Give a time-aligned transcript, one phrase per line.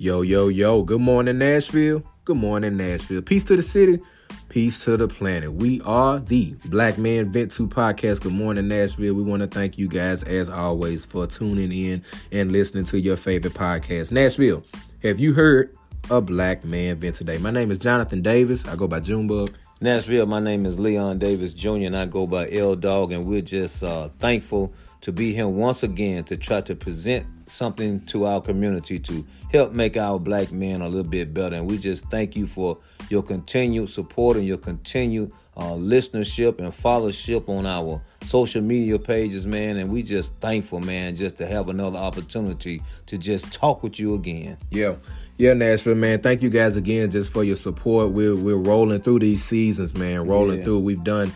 [0.00, 0.84] Yo, yo, yo.
[0.84, 2.04] Good morning, Nashville.
[2.24, 3.20] Good morning, Nashville.
[3.20, 3.98] Peace to the city.
[4.48, 5.52] Peace to the planet.
[5.52, 8.20] We are the Black Man Vent 2 podcast.
[8.20, 9.14] Good morning, Nashville.
[9.14, 13.16] We want to thank you guys, as always, for tuning in and listening to your
[13.16, 14.12] favorite podcast.
[14.12, 14.62] Nashville,
[15.02, 15.76] have you heard
[16.10, 17.38] a Black Man Vent today?
[17.38, 18.68] My name is Jonathan Davis.
[18.68, 19.50] I go by Junebug.
[19.80, 23.42] Nashville, my name is Leon Davis Jr., and I go by L Dog, and we're
[23.42, 28.40] just uh, thankful to be here once again to try to present something to our
[28.40, 31.56] community to help make our black men a little bit better.
[31.56, 36.68] And we just thank you for your continued support and your continued uh, listenership and
[36.68, 39.76] followership on our social media pages, man.
[39.76, 44.14] And we just thankful, man, just to have another opportunity to just talk with you
[44.14, 44.56] again.
[44.70, 44.96] Yeah.
[45.36, 46.20] Yeah, Nashville, man.
[46.20, 48.10] Thank you guys again just for your support.
[48.10, 50.26] We're we're rolling through these seasons, man.
[50.26, 50.64] Rolling yeah.
[50.64, 50.80] through.
[50.80, 51.32] We've done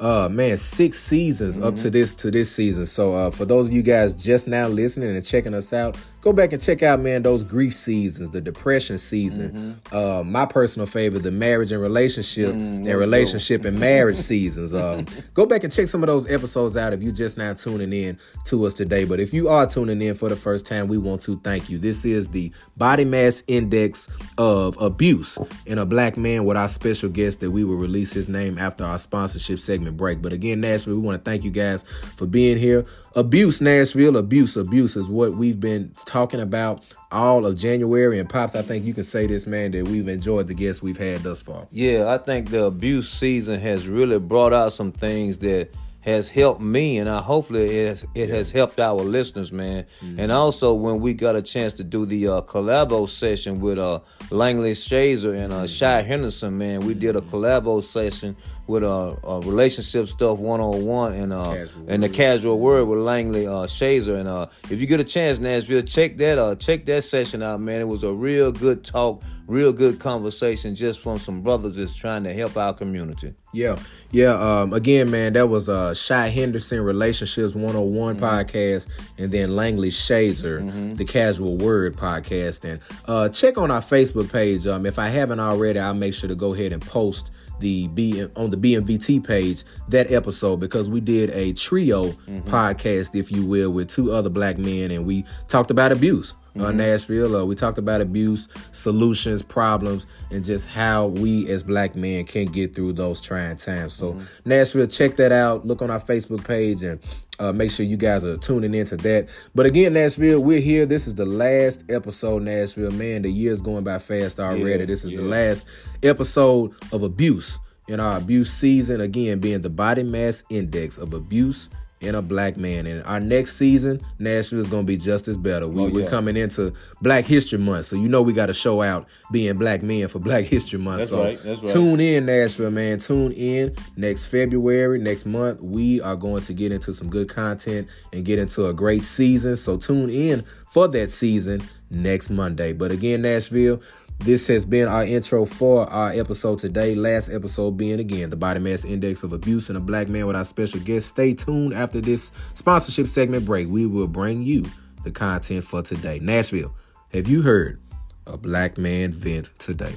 [0.00, 1.66] uh man six seasons mm-hmm.
[1.66, 1.90] up to mm-hmm.
[1.90, 5.24] this to this season so uh for those of you guys just now listening and
[5.24, 9.78] checking us out go back and check out man those grief seasons the depression season
[9.90, 9.96] mm-hmm.
[9.96, 12.88] uh my personal favorite the marriage and relationship mm-hmm.
[12.88, 16.92] and relationship and marriage seasons um go back and check some of those episodes out
[16.92, 20.14] if you just now tuning in to us today but if you are tuning in
[20.14, 24.08] for the first time we want to thank you this is the body mass index
[24.38, 28.28] of abuse in a black man with our special guest that we will release his
[28.28, 30.22] name after our sponsorship segment segment break.
[30.22, 31.84] But again, Nashville, we want to thank you guys
[32.16, 32.84] for being here.
[33.16, 38.20] Abuse, Nashville, abuse, abuse is what we've been talking about all of January.
[38.20, 40.96] And Pops, I think you can say this, man, that we've enjoyed the guests we've
[40.96, 41.66] had thus far.
[41.72, 45.70] Yeah, I think the abuse season has really brought out some things that
[46.04, 49.86] has helped me, and I hopefully it has, it has helped our listeners, man.
[50.02, 50.20] Mm-hmm.
[50.20, 54.00] And also when we got a chance to do the uh, collabo session with uh,
[54.30, 57.34] Langley Shazer and uh, Shy Henderson, man, we did a mm-hmm.
[57.34, 62.58] collabo session with uh, uh relationship stuff one on one and uh and the casual
[62.58, 66.38] word with Langley uh Shazer and uh if you get a chance Nashville check that
[66.38, 70.74] uh check that session out man it was a real good talk real good conversation
[70.74, 73.76] just from some brothers that's trying to help our community yeah
[74.10, 78.24] yeah um again man that was uh Shy Henderson relationships 101 mm-hmm.
[78.24, 78.88] podcast
[79.18, 80.94] and then Langley Shazer mm-hmm.
[80.94, 85.40] the casual word podcast and uh check on our Facebook page um if I haven't
[85.40, 87.30] already I'll make sure to go ahead and post
[87.60, 92.40] the B on the BMVT page that episode because we did a trio mm-hmm.
[92.48, 96.34] podcast, if you will, with two other black men, and we talked about abuse.
[96.54, 96.66] Mm-hmm.
[96.66, 97.36] Uh, Nashville.
[97.36, 102.46] Uh, we talked about abuse, solutions, problems, and just how we as black men can
[102.46, 103.92] get through those trying times.
[103.92, 104.48] So, mm-hmm.
[104.48, 105.66] Nashville, check that out.
[105.66, 107.00] Look on our Facebook page and
[107.40, 109.28] uh, make sure you guys are tuning into that.
[109.54, 110.86] But again, Nashville, we're here.
[110.86, 112.92] This is the last episode, Nashville.
[112.92, 114.80] Man, the year's going by fast already.
[114.80, 115.18] Yeah, this is yeah.
[115.18, 115.66] the last
[116.04, 119.00] episode of abuse in our abuse season.
[119.00, 121.68] Again, being the body mass index of abuse
[122.04, 122.86] in a black man.
[122.86, 125.66] And our next season, Nashville is going to be just as better.
[125.66, 125.92] We, oh, yeah.
[125.92, 129.56] We're coming into Black History Month, so you know we got to show out being
[129.56, 130.98] black men for Black History Month.
[130.98, 131.42] That's so right.
[131.42, 131.72] That's right.
[131.72, 132.98] tune in, Nashville, man.
[132.98, 135.60] Tune in next February, next month.
[135.60, 139.56] We are going to get into some good content and get into a great season.
[139.56, 142.72] So tune in for that season next Monday.
[142.72, 143.80] But again, Nashville,
[144.18, 146.94] this has been our intro for our episode today.
[146.94, 150.36] Last episode being again the body mass index of abuse in a black man with
[150.36, 151.08] our special guest.
[151.08, 153.68] Stay tuned after this sponsorship segment break.
[153.68, 154.64] We will bring you
[155.02, 156.18] the content for today.
[156.20, 156.74] Nashville,
[157.12, 157.80] have you heard
[158.26, 159.94] a black man vent today?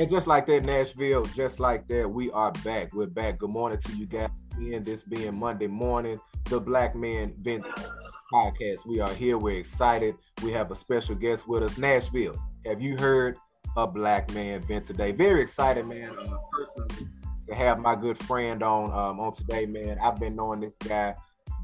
[0.00, 2.94] And just like that, Nashville, just like that, we are back.
[2.94, 3.38] We're back.
[3.38, 4.30] Good morning to you guys.
[4.56, 7.66] And this being Monday morning, the Black Man Vent
[8.32, 8.86] podcast.
[8.86, 9.36] We are here.
[9.36, 10.14] We're excited.
[10.42, 11.76] We have a special guest with us.
[11.76, 12.34] Nashville,
[12.64, 13.36] have you heard
[13.76, 15.12] a Black Man Vent today?
[15.12, 16.16] Very excited, man.
[16.18, 17.10] Uh, personally,
[17.48, 19.98] to have my good friend on um, on today, man.
[20.02, 21.14] I've been knowing this guy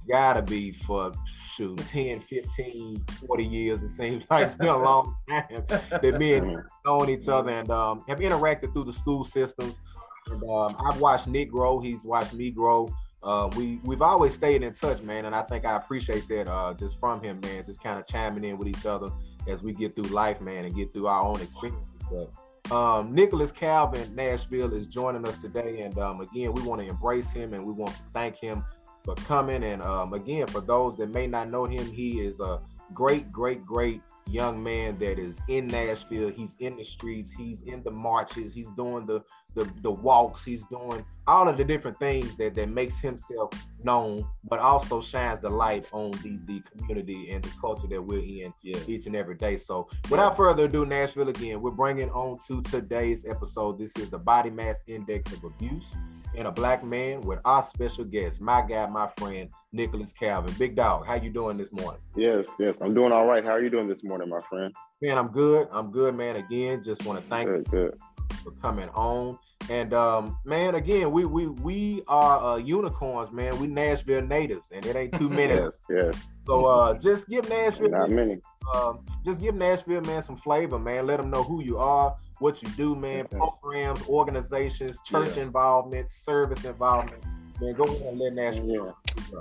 [0.09, 1.13] gotta be for
[1.55, 6.35] shoot 10 15 40 years it seems like it's been a long time that me
[6.35, 9.81] and known each other and um, have interacted through the school systems.
[10.29, 12.93] And um, i've watched nick grow he's watched me grow.
[13.23, 16.75] Uh, we we've always stayed in touch man and i think i appreciate that uh,
[16.75, 19.09] just from him man just kind of chiming in with each other
[19.49, 21.95] as we get through life man and get through our own experiences.
[22.11, 22.31] But
[22.71, 27.31] um, Nicholas Calvin Nashville is joining us today, and um, again, we want to embrace
[27.31, 28.65] him and we want to thank him
[29.07, 29.65] for coming.
[29.65, 32.61] And um, again, for those that may not know him, he is a
[32.93, 36.31] great, great, great young man that is in Nashville.
[36.31, 37.33] He's in the streets.
[37.33, 38.53] He's in the marches.
[38.53, 39.23] He's doing the
[39.55, 40.45] the, the walks.
[40.45, 43.51] He's doing all of the different things that that makes himself
[43.83, 48.19] known, but also shines the light on the the community and the culture that we're
[48.19, 48.79] in yeah.
[48.87, 49.57] each and every day.
[49.57, 51.63] So, without further ado, Nashville again.
[51.63, 53.79] We're bringing on to today's episode.
[53.79, 55.95] This is the Body Mass Index of Abuse
[56.37, 60.55] and a Black Man with our special guest, my guy, my friend, Nicholas Calvin.
[60.59, 62.01] Big dog, how you doing this morning?
[62.15, 63.43] Yes, yes, I'm doing all right.
[63.45, 64.73] How are you doing this morning, my friend?
[65.01, 65.69] Man, I'm good.
[65.73, 66.37] I'm good, man.
[66.37, 68.01] Again, just want to thank good, you good.
[68.45, 69.39] for coming on.
[69.69, 73.59] And um, man, again, we we we are uh, unicorns, man.
[73.59, 75.55] We Nashville natives, and it ain't too many.
[75.61, 76.27] yes, yes.
[76.47, 78.39] So uh, just give Nashville, not many.
[78.73, 78.95] Uh,
[79.25, 81.07] just give Nashville, man, some flavor, man.
[81.07, 83.27] Let them know who you are, what you do, man.
[83.27, 85.45] Programs, organizations, church yeah.
[85.45, 87.23] involvement, service involvement.
[87.61, 88.97] Man, go ahead and let Nashville.
[89.33, 89.41] Yeah.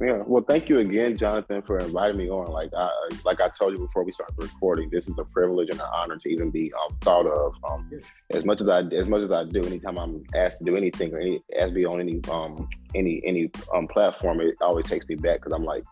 [0.00, 2.52] Yeah, well, thank you again, Jonathan, for inviting me on.
[2.52, 2.88] Like I
[3.24, 6.16] like I told you before we started recording, this is a privilege and an honor
[6.16, 7.56] to even be um, thought of.
[7.68, 7.90] Um,
[8.30, 11.12] as much as I as much as I do, anytime I'm asked to do anything
[11.12, 15.08] or any asked to be on any um any any um platform, it always takes
[15.08, 15.82] me back because I'm like,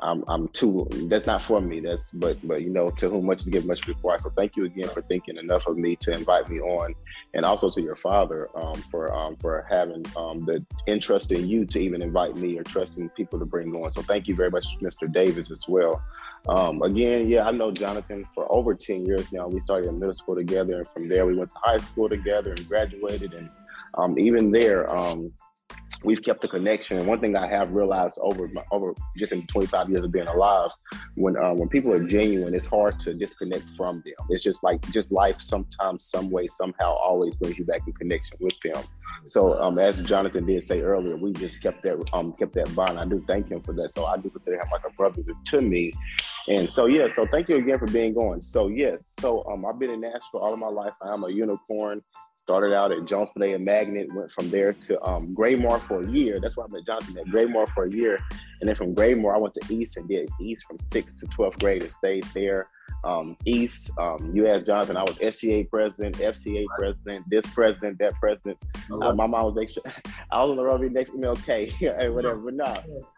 [0.00, 1.80] I'm I'm too that's not for me.
[1.80, 4.22] That's but but you know to whom much is given much required.
[4.22, 6.94] So thank you again for thinking enough of me to invite me on,
[7.34, 11.64] and also to your father um, for um, for having um, the interest in you
[11.66, 13.92] to even invite me or trusting people to bring on.
[13.92, 15.10] So thank you very much, Mr.
[15.10, 16.02] Davis, as well.
[16.48, 19.46] Um, again, yeah, I know Jonathan for over ten years now.
[19.48, 22.50] We started in middle school together, and from there we went to high school together
[22.50, 23.32] and graduated.
[23.32, 23.48] And
[23.96, 25.32] um, even there, um,
[26.04, 26.98] we've kept the connection.
[26.98, 30.70] And one thing I have realized over over just in 25 years of being alive,
[31.16, 34.14] when uh, when people are genuine, it's hard to disconnect from them.
[34.28, 35.40] It's just like just life.
[35.40, 38.82] Sometimes, some way, somehow, always brings you back in connection with them.
[39.26, 42.98] So, um, as Jonathan did say earlier, we just kept that um, kept that bond.
[42.98, 43.92] I do thank him for that.
[43.92, 45.92] So I do consider him like a brother to me.
[46.48, 48.42] And so yeah, so thank you again for being on.
[48.42, 50.92] So yes, so um, I've been in Nashville all of my life.
[51.00, 52.02] I am a unicorn.
[52.44, 56.10] Started out at Jones Benet and Magnet, went from there to um, Gra-Mar for a
[56.10, 56.38] year.
[56.38, 58.18] That's why I met Jonathan at Gra-Mar for a year.
[58.60, 61.58] And then from Gra-Mar, I went to East and did East from sixth to 12th
[61.58, 62.68] grade and stayed there.
[63.02, 68.12] Um, East, um, you asked Jonathan, I was SGA president, FCA president, this president, that
[68.20, 68.58] president.
[68.92, 69.82] Uh, my mom was sure
[70.30, 72.36] I was on the road next MLK and whatever.
[72.36, 72.64] But no,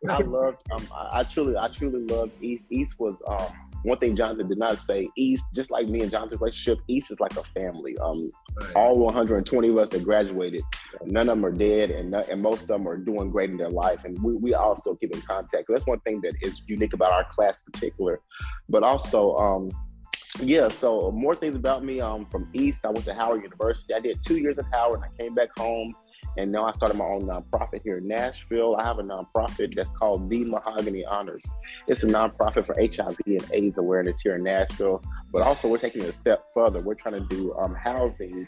[0.08, 2.68] I loved, um, I, I, truly, I truly loved East.
[2.70, 3.48] East was, um,
[3.86, 7.20] one thing Jonathan did not say, East, just like me and Jonathan's relationship, East is
[7.20, 7.96] like a family.
[7.98, 8.30] Um,
[8.60, 8.74] right.
[8.74, 10.62] All 120 of us that graduated,
[11.04, 13.70] none of them are dead, and and most of them are doing great in their
[13.70, 15.66] life, and we, we all still keep in contact.
[15.68, 18.20] That's one thing that is unique about our class, particular.
[18.68, 19.70] But also, um,
[20.40, 20.68] yeah.
[20.68, 22.00] So more things about me.
[22.00, 23.94] Um, from East, I went to Howard University.
[23.94, 25.02] I did two years at Howard.
[25.02, 25.94] And I came back home
[26.36, 28.76] and now I started my own nonprofit here in Nashville.
[28.76, 31.44] I have a nonprofit that's called The Mahogany Honors.
[31.86, 35.02] It's a nonprofit for HIV and AIDS awareness here in Nashville.
[35.32, 36.80] But also, we're taking it a step further.
[36.80, 38.46] We're trying to do um, housing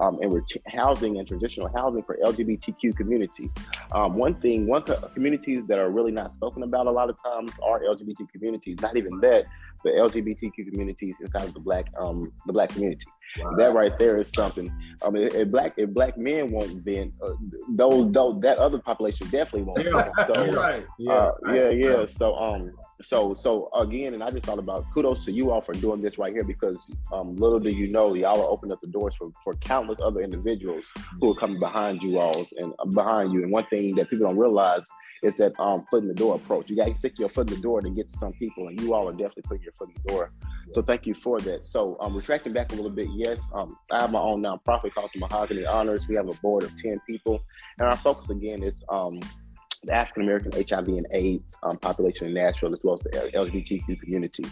[0.00, 3.54] um, and we're housing and traditional housing for LGBTQ communities.
[3.92, 7.22] Um, one thing, one co- communities that are really not spoken about a lot of
[7.22, 8.80] times are LGBT communities.
[8.80, 9.46] Not even that,
[9.82, 13.06] but LGBTQ communities inside of the black um, the black community.
[13.38, 13.54] Wow.
[13.56, 14.72] That right there is something.
[15.04, 17.34] I mean, if black if black men won't vent, uh,
[17.68, 19.84] those, those that other population definitely won't.
[19.84, 20.84] Yeah, so, right.
[20.98, 22.06] Yeah, uh, yeah, yeah.
[22.06, 22.72] So um,
[23.02, 26.18] so so again, and I just thought about kudos to you all for doing this
[26.18, 29.30] right here because um, little do you know, y'all are opening up the doors for
[29.44, 30.90] for countless other individuals
[31.20, 33.44] who are coming behind you alls and uh, behind you.
[33.44, 34.86] And one thing that people don't realize
[35.22, 36.70] is that um, foot in the door approach.
[36.70, 38.80] You got to stick your foot in the door to get to some people, and
[38.80, 40.32] you all are definitely putting your foot in the door.
[40.72, 41.64] So thank you for that.
[41.64, 45.10] So um, retracting back a little bit, yes, um, I have my own nonprofit called
[45.12, 46.06] the Mahogany Honors.
[46.08, 47.40] We have a board of 10 people.
[47.78, 49.20] And our focus again is um,
[49.82, 54.00] the African American HIV and AIDS um, population in Nashville, as well as the LGBTQ
[54.00, 54.44] community.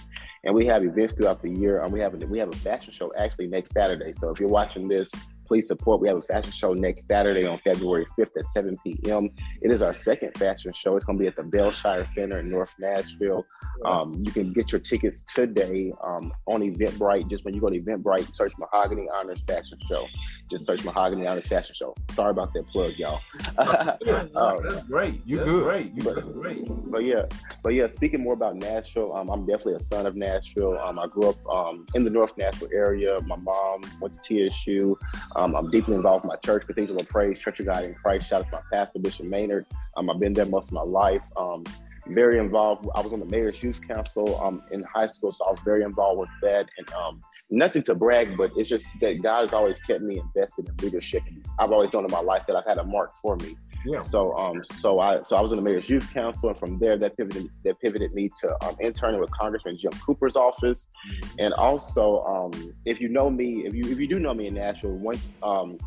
[0.45, 1.83] And we have events throughout the year.
[1.83, 4.13] Um, we have a, we have a fashion show actually next Saturday.
[4.13, 5.11] So if you're watching this
[5.49, 6.01] please support.
[6.01, 9.31] We have a fashion show next Saturday on February 5th at 7 p.m.
[9.63, 10.95] It is our second fashion show.
[10.95, 13.47] It's going to be at the Bellshire Center in North Nashville.
[13.85, 17.31] Um, you can get your tickets today um, on Eventbrite.
[17.31, 20.07] Just when you go to Eventbrite, search Mahogany Honors Fashion Show.
[20.51, 21.95] Just search Mahogany Honors Fashion Show.
[22.11, 23.21] Sorry about that plug, y'all.
[23.59, 25.21] um, That's great.
[25.27, 25.65] You good?
[25.65, 25.95] Great.
[25.95, 26.65] You but, great.
[26.91, 27.23] But yeah,
[27.63, 27.87] but yeah.
[27.87, 30.79] Speaking more about Nashville, um, I'm definitely a son of Nashville.
[30.79, 33.19] Um, I grew up um, in the North Nashville area.
[33.27, 34.99] My mom went to TSU.
[35.39, 38.29] Um, I'm deeply involved with my church, Cathedral of Praise, Church of God in Christ.
[38.29, 39.67] Shout out to my pastor, Bishop Maynard.
[39.97, 41.23] Um, I've been there most of my life.
[41.37, 41.63] Um,
[42.09, 42.89] very involved.
[42.97, 45.85] I was on the mayor's youth council um, in high school, so I was very
[45.85, 46.69] involved with that.
[46.77, 50.69] And um, nothing to brag, but it's just that God has always kept me invested
[50.69, 51.23] in leadership.
[51.61, 53.57] I've always known in my life that I've had a mark for me.
[53.87, 54.01] Yeah.
[54.01, 56.99] So um so I so I was in the mayor's youth council, and from there
[56.99, 61.37] that pivoted that pivoted me to um, interning with Congressman Jim Cooper's office, mm-hmm.
[61.39, 64.55] and also um if you know me, if you if you do know me in
[64.55, 65.79] Nashville, one um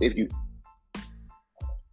[0.00, 0.28] if you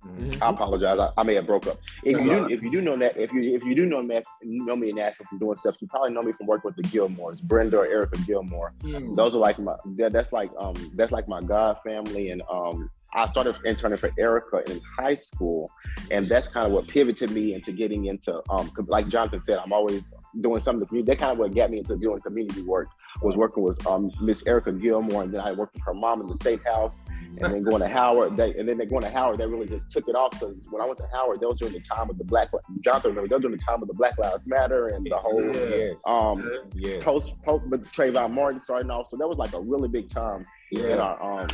[0.05, 0.43] Mm-hmm.
[0.43, 0.99] I apologize.
[0.99, 1.77] I, I, may have broke up.
[2.03, 4.21] If you do, if you do know that, if you if you do know me,
[4.43, 6.83] know me in Nashville from doing stuff, you probably know me from working with the
[6.83, 8.73] Gilmores, Brenda or Erica Gilmore.
[8.83, 9.15] Mm.
[9.15, 12.89] Those are like my that, that's like um that's like my god family, and um
[13.13, 15.71] I started interning for Erica in high school,
[16.11, 19.73] and that's kind of what pivoted me into getting into um like Jonathan said, I'm
[19.73, 20.87] always doing something.
[20.87, 22.89] For that kind of what got me into doing community work
[23.21, 26.27] was working with um Miss Erica Gilmore, and then I worked with her mom in
[26.27, 27.01] the state house,
[27.37, 28.35] and then going to Howard.
[28.35, 30.81] They, and then they going to Howard, That really just took it off because when
[30.81, 32.49] I went to Howard, that was during the time of the Black
[32.81, 35.45] Jonathan remember that was during the time of the Black Lives Matter and the whole
[35.55, 36.01] yes.
[36.05, 37.03] um yes.
[37.03, 39.09] post post Trayvon Martin starting off.
[39.09, 40.87] So that was like a really big time yeah.
[40.87, 41.47] in our um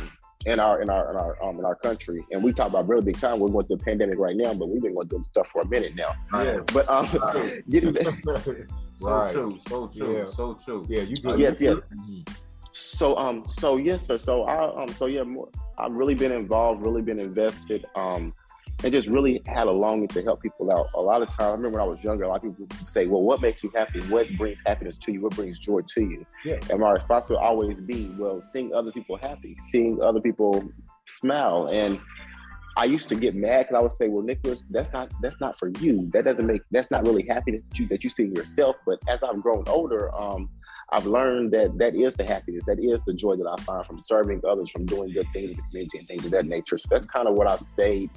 [0.46, 2.24] in our in our in our um in our country.
[2.30, 3.38] And we talk about really big time.
[3.38, 5.68] We're going through a pandemic right now, but we've been going through stuff for a
[5.68, 6.14] minute now.
[6.32, 6.60] Yeah.
[6.72, 7.06] But um
[7.70, 8.22] getting back.
[9.00, 9.32] So right.
[9.32, 10.30] true, so true, yeah.
[10.30, 10.86] so true.
[10.88, 11.32] Yeah, you good.
[11.32, 11.78] Uh, yes, yes.
[12.70, 14.16] So um, so yes, sir.
[14.16, 17.84] So I um, so yeah, more, I've really been involved, really been invested.
[17.96, 18.32] Um,
[18.82, 20.88] and just really had a longing to help people out.
[20.94, 22.88] A lot of times, I remember when I was younger, a lot of people would
[22.88, 24.00] say, "Well, what makes you happy?
[24.04, 25.22] What brings happiness to you?
[25.22, 26.58] What brings joy to you?" Yeah.
[26.70, 30.64] And my response would always be, "Well, seeing other people happy, seeing other people
[31.06, 32.00] smile." And
[32.76, 35.58] I used to get mad because I would say, "Well, Nicholas, that's not that's not
[35.58, 36.10] for you.
[36.12, 39.20] That doesn't make that's not really happiness that you that you see yourself." But as
[39.22, 40.48] I've grown older, um,
[40.90, 43.98] I've learned that that is the happiness, that is the joy that I find from
[43.98, 46.76] serving others, from doing good things in the community and things of that nature.
[46.76, 48.10] So that's kind of what I've stayed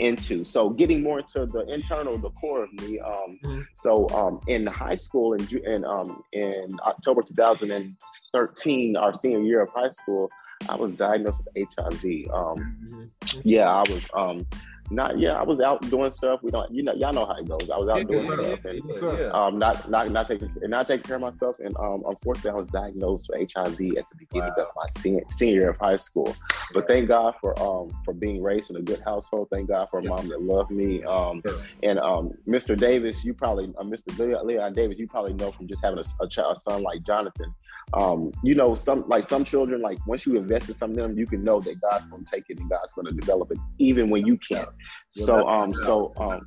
[0.00, 0.44] into.
[0.44, 2.98] So getting more into the internal, the core of me.
[3.00, 3.60] Um, mm-hmm.
[3.74, 9.70] So um, in high school, in, in, um, in October 2013, our senior year of
[9.70, 10.30] high school,
[10.68, 12.04] I was diagnosed with HIV.
[12.32, 13.40] Um, mm-hmm.
[13.44, 14.08] Yeah, I was.
[14.14, 14.46] Um,
[14.90, 16.40] not yeah, I was out doing stuff.
[16.42, 17.70] We don't, you know, y'all know how it goes.
[17.70, 19.30] I was out yeah, doing yeah, stuff and yeah.
[19.30, 21.56] um, not not not taking not taking care of myself.
[21.60, 24.64] And um, unfortunately, I was diagnosed with HIV at the beginning wow.
[24.64, 26.34] of my senior, senior year of high school.
[26.74, 29.48] But thank God for um for being raised in a good household.
[29.50, 31.04] Thank God for a mom that loved me.
[31.04, 31.42] Um,
[31.82, 32.76] and um, Mr.
[32.76, 34.44] Davis, you probably uh, Mr.
[34.44, 37.54] Leon, Davis, you probably know from just having a, a, a son like Jonathan
[37.94, 41.18] um, you know, some like some children, like once you invest in some of them,
[41.18, 43.58] you can know that God's going to take it and God's going to develop it,
[43.78, 44.68] even when you can't.
[45.12, 46.46] So, um, so, um,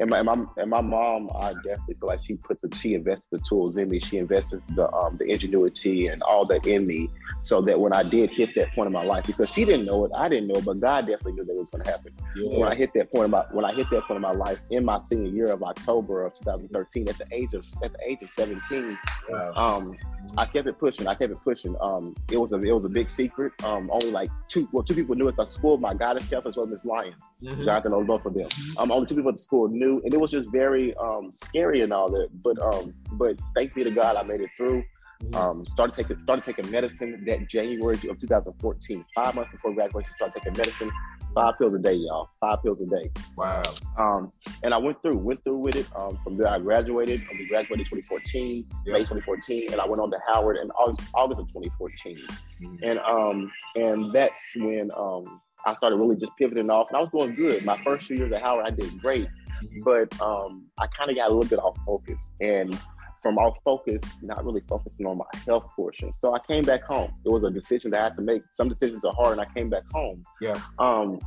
[0.00, 2.94] and my, and my and my mom, I definitely feel like she put the she
[2.94, 4.00] invested the tools in me.
[4.00, 8.02] She invested the um the ingenuity and all that in me, so that when I
[8.02, 10.54] did hit that point in my life, because she didn't know it, I didn't know,
[10.54, 12.14] it, but God definitely knew that it was going to happen.
[12.34, 12.50] Yeah.
[12.50, 14.58] So when I hit that point about when I hit that point in my life
[14.70, 18.22] in my senior year of October of 2013, at the age of at the age
[18.22, 19.52] of 17, wow.
[19.54, 19.96] um,
[20.36, 21.06] I kept it pushing.
[21.06, 21.76] I kept it pushing.
[21.80, 23.52] Um, it was a it was a big secret.
[23.64, 25.76] Um, only like two well two people knew at the school.
[25.76, 27.30] My guidance counselor as well as Miss Lyons.
[27.42, 27.64] Mm-hmm.
[27.68, 28.48] Jonathan knows both of them.
[28.48, 28.78] Mm-hmm.
[28.78, 31.82] Um, only two people at the school knew, and it was just very um scary
[31.82, 32.28] and all that.
[32.42, 34.84] But um, but thanks be to God, I made it through.
[35.22, 35.34] Mm-hmm.
[35.34, 39.04] Um, started taking started taking medicine that January of 2014.
[39.14, 40.90] Five months before graduation, started taking medicine.
[41.34, 42.30] Five pills a day, y'all.
[42.40, 43.10] Five pills a day.
[43.36, 43.62] Wow.
[43.98, 44.32] Um,
[44.62, 45.86] and I went through, went through with it.
[45.94, 47.22] Um, from there, I graduated.
[47.30, 48.92] We graduated 2014, yep.
[48.92, 52.18] May 2014, and I went on to Howard in August, August of 2014.
[52.62, 52.76] Mm-hmm.
[52.82, 57.10] And um, and that's when um, I started really just pivoting off, and I was
[57.10, 57.64] doing good.
[57.64, 59.80] My first two years at Howard, I did great, mm-hmm.
[59.84, 62.78] but um, I kind of got a little bit off focus and
[63.22, 66.12] from off focus, not really focusing on my health portion.
[66.14, 67.12] So I came back home.
[67.24, 68.42] It was a decision that I had to make.
[68.50, 70.22] Some decisions are hard, and I came back home.
[70.40, 70.58] Yeah.
[70.78, 71.18] Um,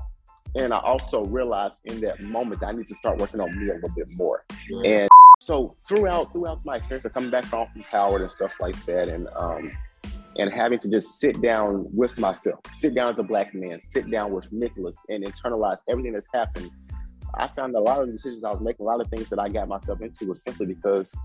[0.55, 3.69] and I also realized in that moment that I need to start working on me
[3.69, 4.43] a little bit more.
[4.69, 5.01] Yeah.
[5.01, 8.85] And so throughout throughout my experience of coming back home from Howard and stuff like
[8.85, 9.71] that, and um,
[10.37, 14.09] and having to just sit down with myself, sit down as a black man, sit
[14.09, 16.69] down with Nicholas, and internalize everything that's happened.
[17.35, 19.39] I found a lot of the decisions I was making, a lot of things that
[19.39, 21.15] I got myself into was simply because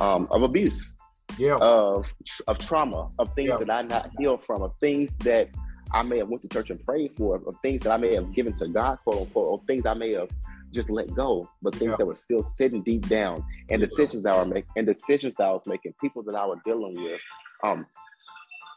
[0.00, 0.96] um, of abuse,
[1.38, 2.12] yeah, of
[2.46, 3.56] of trauma, of things yeah.
[3.58, 5.48] that I not healed from, of things that
[5.92, 8.32] I may have went to church and prayed for, of things that I may have
[8.32, 10.30] given to God, quote unquote, or things I may have
[10.72, 11.96] just let go, but things yeah.
[11.98, 15.44] that were still sitting deep down, and decisions that I were making, and decisions that
[15.44, 17.22] I was making, people that I was dealing with,
[17.62, 17.86] um,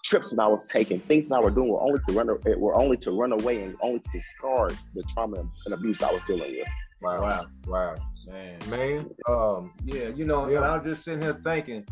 [0.06, 2.28] trips that I was taking, things that I were doing were only to run,
[2.60, 6.24] were only to run away and only to discard the trauma and abuse I was
[6.26, 6.68] dealing with.
[7.02, 7.96] Wow, wow, wow.
[8.28, 10.62] Man, man, um, yeah, you know, yeah.
[10.62, 11.86] I'm just sitting here thinking,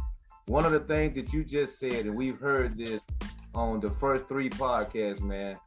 [0.46, 3.02] one of the things that you just said, and we've heard this
[3.54, 5.58] on the first three podcasts, man,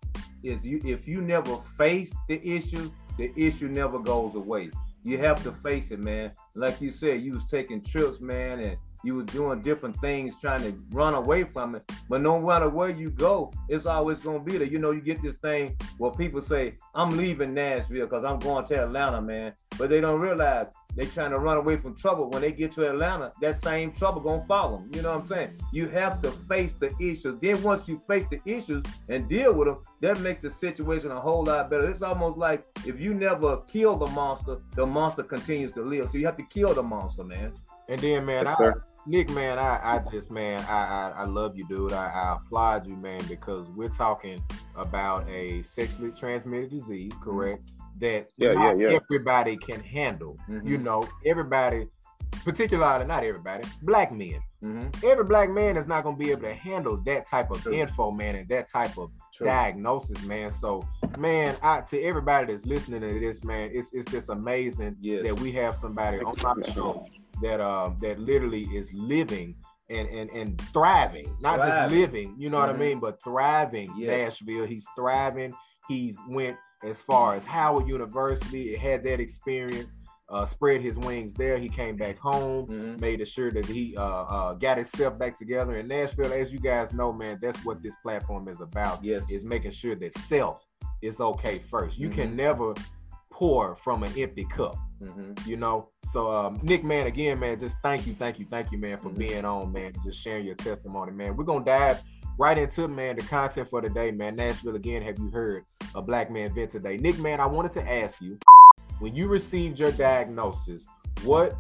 [0.43, 4.71] is you if you never face the issue, the issue never goes away.
[5.05, 6.33] You have to face it, man.
[6.55, 10.62] Like you said, you was taking trips, man, and you were doing different things trying
[10.62, 11.91] to run away from it.
[12.09, 14.67] But no matter where you go, it's always gonna be there.
[14.67, 18.67] You know, you get this thing where people say, I'm leaving Nashville because I'm going
[18.67, 19.53] to Atlanta, man.
[19.79, 22.31] But they don't realize they're trying to run away from trouble.
[22.31, 24.91] When they get to Atlanta, that same trouble gonna follow them.
[24.95, 25.50] You know what I'm saying?
[25.73, 27.38] You have to face the issues.
[27.41, 31.21] Then once you face the issues and deal with them, that makes the situation a
[31.21, 31.91] whole lot better.
[31.91, 36.09] It's almost like if you never kill the monster, the monster continues to live.
[36.11, 37.53] So you have to kill the monster, man.
[37.88, 38.73] And then, man, yes, I,
[39.07, 41.93] Nick, man, I, I just, man, I, I, I love you, dude.
[41.93, 44.43] I, I, applaud you, man, because we're talking
[44.75, 47.64] about a sexually transmitted disease, correct?
[47.64, 48.99] Mm-hmm that yeah, yeah, yeah.
[49.02, 50.38] everybody can handle.
[50.49, 50.66] Mm-hmm.
[50.66, 51.87] You know, everybody,
[52.45, 54.40] particularly not everybody, black men.
[54.62, 55.07] Mm-hmm.
[55.07, 57.75] Every black man is not going to be able to handle that type of True.
[57.75, 59.47] info, man, and that type of True.
[59.47, 60.50] diagnosis, man.
[60.50, 60.87] So,
[61.19, 65.25] man, I, to everybody that's listening to this, man, it's it's just amazing yes.
[65.25, 67.07] that we have somebody on our show
[67.43, 69.57] that um that literally is living
[69.90, 71.71] and and and thriving, not thriving.
[71.71, 72.66] just living, you know mm-hmm.
[72.66, 72.83] what I mm-hmm.
[72.83, 73.93] mean, but thriving.
[73.97, 74.40] Yes.
[74.40, 75.55] Nashville, he's thriving.
[75.88, 79.95] He's went as far as Howard University, had that experience.
[80.28, 81.57] Uh, spread his wings there.
[81.57, 83.00] He came back home, mm-hmm.
[83.00, 86.33] made sure that he uh, uh, got himself back together in Nashville.
[86.33, 89.05] As you guys know, man, that's what this platform is about.
[89.05, 90.66] Yes, is making sure that self
[91.00, 91.97] is okay first.
[91.97, 92.23] You mm-hmm.
[92.23, 92.75] can never
[93.31, 94.76] pour from an empty cup.
[95.03, 95.49] Mm-hmm.
[95.49, 98.79] You know, so um, Nick, man, again, man, just thank you, thank you, thank you,
[98.79, 99.19] man, for mm-hmm.
[99.19, 101.37] being on, man, just sharing your testimony, man.
[101.37, 102.03] We're gonna dive
[102.38, 104.37] right into man the content for today, man.
[104.37, 105.03] Nashville again.
[105.03, 106.97] Have you heard a black man vent today?
[106.97, 108.38] Nick, man, I wanted to ask you
[108.99, 110.87] when you received your diagnosis,
[111.25, 111.57] what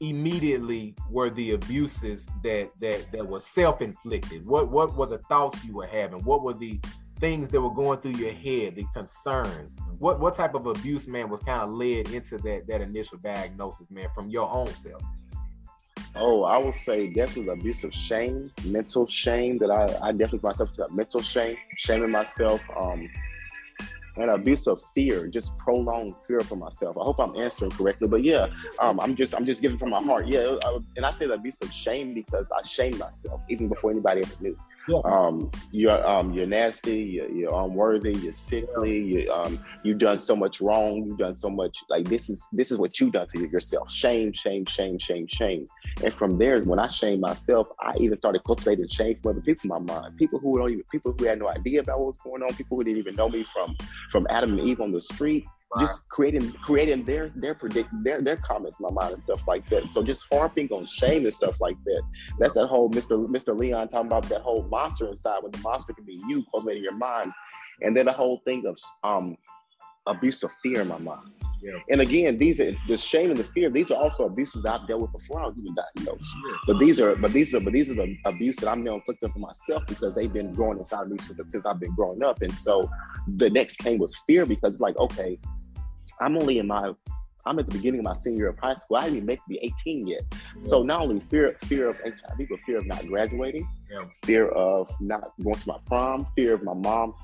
[0.00, 4.46] immediately were the abuses that that that were self-inflicted?
[4.46, 6.24] What what were the thoughts you were having?
[6.24, 6.80] What were the
[7.20, 9.76] things that were going through your head, the concerns?
[9.98, 13.90] What what type of abuse, man, was kind of led into that that initial diagnosis,
[13.90, 15.02] man, from your own self?
[16.16, 20.70] Oh, I would say definitely abuse of shame, mental shame that I, I definitely myself
[20.90, 23.08] mental shame, shaming myself, um,
[24.16, 26.96] and abuse of fear, just prolonged fear for myself.
[26.98, 28.48] I hope I'm answering correctly, but yeah,
[28.80, 30.26] um, I'm just I'm just giving from my heart.
[30.26, 33.90] Yeah, I, and I say the abuse of shame because I shame myself even before
[33.92, 34.58] anybody ever knew.
[34.88, 35.00] Yeah.
[35.04, 37.02] Um, you're um, you're nasty.
[37.02, 38.14] You're, you're unworthy.
[38.14, 39.02] You're sickly.
[39.02, 41.04] You um, you've done so much wrong.
[41.06, 41.78] You've done so much.
[41.88, 43.90] Like this is this is what you've done to yourself.
[43.90, 45.66] Shame, shame, shame, shame, shame.
[46.02, 49.62] And from there, when I shame myself, I even started cultivating shame from other people
[49.64, 50.16] in my mind.
[50.16, 52.54] People who don't even people who had no idea about what was going on.
[52.54, 53.76] People who didn't even know me from
[54.10, 55.44] from Adam and Eve on the street
[55.78, 59.68] just creating creating their their predict their their comments in my mind and stuff like
[59.68, 59.86] that.
[59.86, 62.02] So just harping on shame and stuff like that.
[62.38, 63.28] That's that whole Mr.
[63.28, 63.56] Mr.
[63.56, 66.96] Leon talking about that whole monster inside, when the monster can be you cultivating your
[66.96, 67.32] mind,
[67.82, 69.36] and then the whole thing of um
[70.06, 71.30] abuse of fear in my mind.
[71.62, 71.78] Yeah.
[71.90, 73.68] And again, these are the shame and the fear.
[73.68, 76.34] These are also abuses that I've dealt with before I was even diagnosed.
[76.48, 76.56] Yeah.
[76.66, 79.30] But these are, but these are, but these are the abuse that I'm now inflicting
[79.30, 82.40] for myself because they've been growing inside of me since, since I've been growing up.
[82.40, 82.90] And so
[83.36, 85.38] the next came was fear because it's like, okay,
[86.20, 86.92] I'm only in my
[87.46, 88.98] I'm at the beginning of my senior year of high school.
[88.98, 90.20] I didn't even make be 18 yet.
[90.30, 90.38] Yeah.
[90.58, 94.04] So not only fear fear of HIV, but fear of not graduating, yeah.
[94.24, 97.14] fear of not going to my prom, fear of my mom,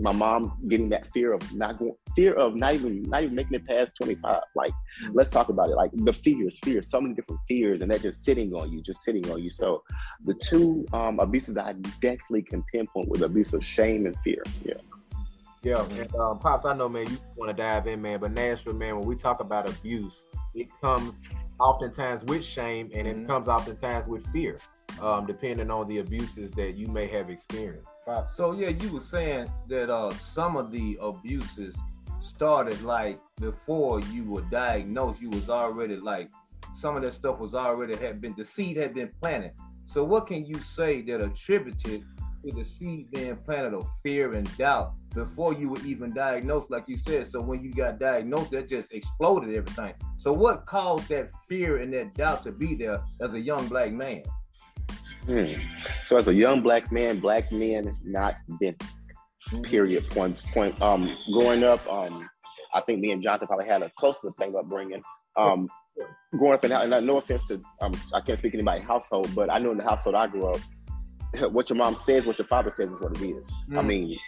[0.00, 3.54] my mom getting that fear of not going, fear of not even not even making
[3.54, 4.40] it past 25.
[4.54, 5.12] Like, mm-hmm.
[5.14, 5.76] let's talk about it.
[5.76, 9.02] Like the fears, fears, so many different fears, and they're just sitting on you, just
[9.02, 9.50] sitting on you.
[9.50, 9.82] So
[10.24, 14.42] the two um, abuses that I definitely can pinpoint with abuse of shame and fear.
[14.64, 14.74] Yeah.
[15.62, 16.00] Yeah, mm-hmm.
[16.00, 18.98] and um, pops, I know, man, you want to dive in, man, but Nashville, man,
[18.98, 20.22] when we talk about abuse,
[20.54, 21.14] it comes
[21.58, 23.22] oftentimes with shame, and mm-hmm.
[23.22, 24.58] it comes oftentimes with fear,
[25.00, 27.88] um, depending on the abuses that you may have experienced.
[28.04, 28.36] Pops.
[28.36, 31.76] So yeah, you were saying that uh, some of the abuses
[32.20, 35.20] started like before you were diagnosed.
[35.20, 36.30] You was already like
[36.78, 39.52] some of that stuff was already had been the seed had been planted.
[39.86, 42.04] So what can you say that attributed
[42.46, 46.84] to the seed being planted of fear and doubt before you were even diagnosed, like
[46.86, 47.30] you said.
[47.30, 49.94] So when you got diagnosed, that just exploded everything.
[50.16, 53.92] So what caused that fear and that doubt to be there as a young black
[53.92, 54.22] man?
[55.24, 55.54] Hmm.
[56.04, 58.78] So as a young black man, black men not bent.
[58.78, 59.62] Mm-hmm.
[59.62, 60.08] Period.
[60.10, 60.38] Point.
[60.54, 60.80] Point.
[60.80, 62.28] Um, growing up, um,
[62.74, 65.02] I think me and Johnson probably had a close to the same upbringing.
[65.36, 65.68] Um,
[66.36, 69.58] growing up in, and no offense to, um, I can't speak anybody's household, but I
[69.58, 70.60] know in the household I grew up,
[71.50, 73.52] what your mom says, what your father says is what it is.
[73.70, 73.78] Mm.
[73.78, 74.18] I mean,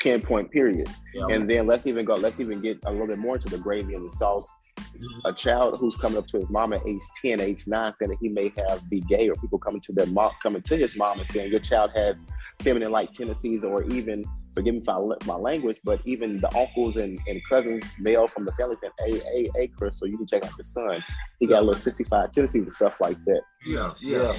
[0.00, 0.88] pinpoint period.
[1.14, 1.26] Yeah.
[1.30, 3.94] And then let's even go, let's even get a little bit more into the gravy
[3.94, 4.54] and the sauce.
[4.78, 5.26] Mm-hmm.
[5.26, 8.18] A child who's coming up to his mom at age 10, age nine, saying that
[8.20, 11.18] he may have be gay, or people coming to their mom, coming to his mom
[11.18, 12.26] and saying your child has
[12.60, 16.54] feminine like tendencies, or even forgive me if I for my language, but even the
[16.56, 20.26] uncles and, and cousins, male from the family said, hey, hey, hey, Crystal, you can
[20.26, 21.02] check out your son.
[21.40, 23.42] He got a little sissified tendencies and stuff like that.
[23.66, 24.34] Yeah, yeah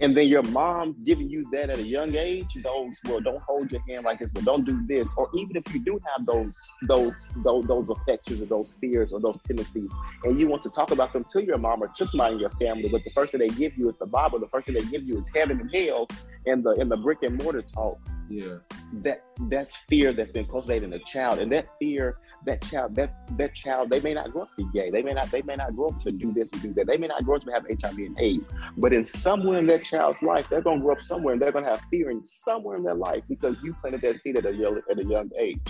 [0.00, 3.72] and then your mom giving you that at a young age those well don't hold
[3.72, 5.12] your hand like this well don't do this.
[5.16, 9.20] Or even if you do have those those those, those affections or those fears or
[9.20, 9.92] those tendencies
[10.24, 12.50] and you want to talk about them to your mom or to somebody in your
[12.50, 14.84] family but the first thing they give you is the bible the first thing they
[14.84, 16.06] give you is heaven and hell
[16.46, 18.56] and the in the brick and mortar talk yeah
[18.92, 23.14] that that's fear that's been cultivated in a child and that fear that child, that
[23.36, 24.90] that child, they may not grow up to be gay.
[24.90, 26.86] They may not, they may not grow up to do this and do that.
[26.86, 28.48] They may not grow up to have HIV and AIDS.
[28.76, 31.68] But in somewhere in that child's life, they're gonna grow up somewhere and they're gonna
[31.68, 34.80] have fear in somewhere in their life because you planted that seed at a young
[34.90, 35.60] at a young age.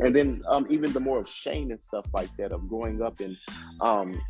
[0.00, 3.20] And then um, even the more of shame and stuff like that of growing up
[3.20, 3.36] in
[3.80, 4.20] um,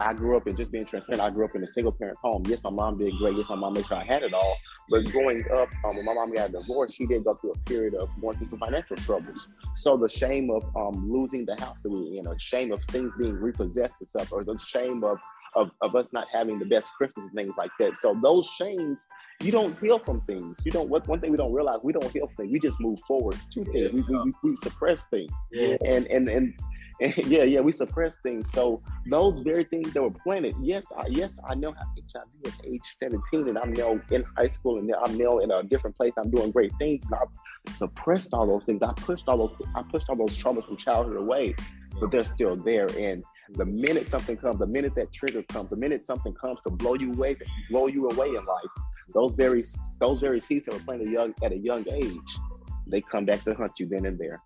[0.00, 1.22] I grew up in just being transparent.
[1.22, 2.42] I grew up in a single parent home.
[2.46, 3.36] Yes, my mom did great.
[3.36, 4.56] Yes, my mom made sure I had it all.
[4.88, 7.94] But growing up, um, when my mom got divorced, she did go through a period
[7.94, 9.48] of going through some financial troubles.
[9.76, 12.82] So the shame of um, losing the house that we were in, or shame of
[12.84, 15.18] things being repossessed and stuff, or the shame of,
[15.56, 17.94] of, of us not having the best Christmas and things like that.
[17.96, 19.06] So those shames,
[19.42, 20.60] you don't heal from things.
[20.64, 20.88] You don't.
[20.88, 22.52] What one thing we don't realize, we don't heal from things.
[22.52, 23.92] We just move forward to things.
[23.92, 25.32] We, we, we, suppress things.
[25.50, 25.76] Yeah.
[25.84, 26.54] And and and
[27.26, 28.50] yeah, yeah, we suppress things.
[28.52, 30.54] So those very things that were planted.
[30.62, 34.46] Yes, I, yes, I know how HIV at age 17, and I'm now in high
[34.46, 36.12] school, and I'm now in a different place.
[36.16, 38.82] I'm doing great things, I've suppressed all those things.
[38.82, 41.56] I pushed all those, I pushed all those traumas from childhood away,
[41.98, 42.86] but they're still there.
[42.96, 46.70] And the minute something comes, the minute that trigger comes, the minute something comes to
[46.70, 47.36] blow you away,
[47.68, 48.70] blow you away in life,
[49.12, 49.64] those very,
[49.98, 52.38] those very seeds that were planted young at a young age,
[52.86, 54.40] they come back to hunt you then and there.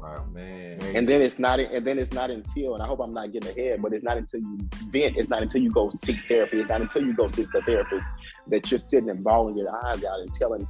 [0.00, 0.80] Wow, man.
[0.94, 3.50] And then it's not, and then it's not until, and I hope I'm not getting
[3.50, 4.58] ahead, but it's not until you
[4.88, 7.60] vent, it's not until you go seek therapy, it's not until you go seek the
[7.62, 8.08] therapist
[8.48, 10.66] that you're sitting and bawling your eyes out and telling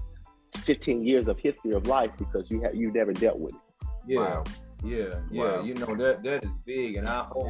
[0.57, 3.61] 15 years of history of life because you have you never dealt with it.
[4.07, 4.45] Yeah, wow.
[4.85, 5.43] yeah, yeah.
[5.43, 5.63] Wow.
[5.63, 7.47] You know that that is big, and I hope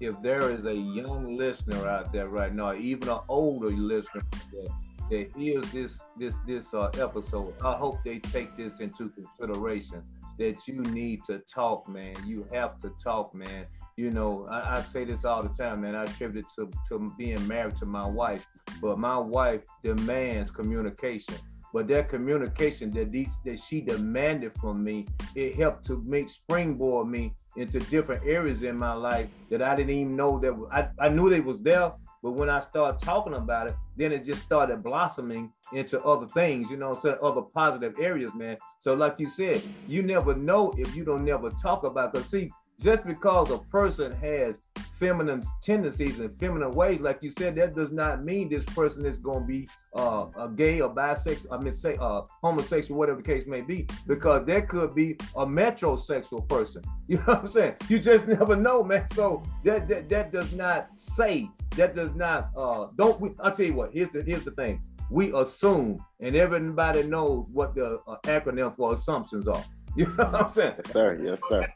[0.00, 0.10] yeah.
[0.10, 4.68] if there is a young listener out there right now, even an older listener that,
[5.10, 10.02] that hears this this this uh, episode, I hope they take this into consideration
[10.38, 12.14] that you need to talk, man.
[12.26, 13.66] You have to talk, man.
[13.96, 15.94] You know, I, I say this all the time, man.
[15.94, 18.46] I attribute it to, to being married to my wife,
[18.80, 21.36] but my wife demands communication.
[21.72, 23.10] But that communication that
[23.44, 28.76] that she demanded from me, it helped to make springboard me into different areas in
[28.76, 31.92] my life that I didn't even know that I, I knew they was there,
[32.24, 36.70] but when I started talking about it, then it just started blossoming into other things,
[36.70, 38.56] you know, so other positive areas, man.
[38.80, 42.50] So like you said, you never know if you don't never talk about because see,
[42.80, 44.58] just because a person has
[44.98, 49.18] feminine tendencies and feminine ways, like you said, that does not mean this person is
[49.18, 53.26] going to be uh, a gay or bisexual, I mean, say uh, homosexual, whatever the
[53.26, 56.82] case may be, because there could be a metrosexual person.
[57.06, 57.74] You know what I'm saying?
[57.90, 59.06] You just never know, man.
[59.08, 63.66] So that that, that does not say that does not uh don't we, I'll tell
[63.66, 63.92] you what.
[63.92, 64.80] Here's the here's the thing.
[65.10, 69.62] We assume, and everybody knows what the uh, acronym for assumptions are.
[69.96, 70.74] You know what I'm saying?
[70.78, 71.20] Yes, sir.
[71.22, 71.72] Yes, sir.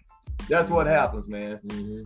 [0.48, 1.59] That's what happens, man.
[1.66, 2.03] Mm-hmm.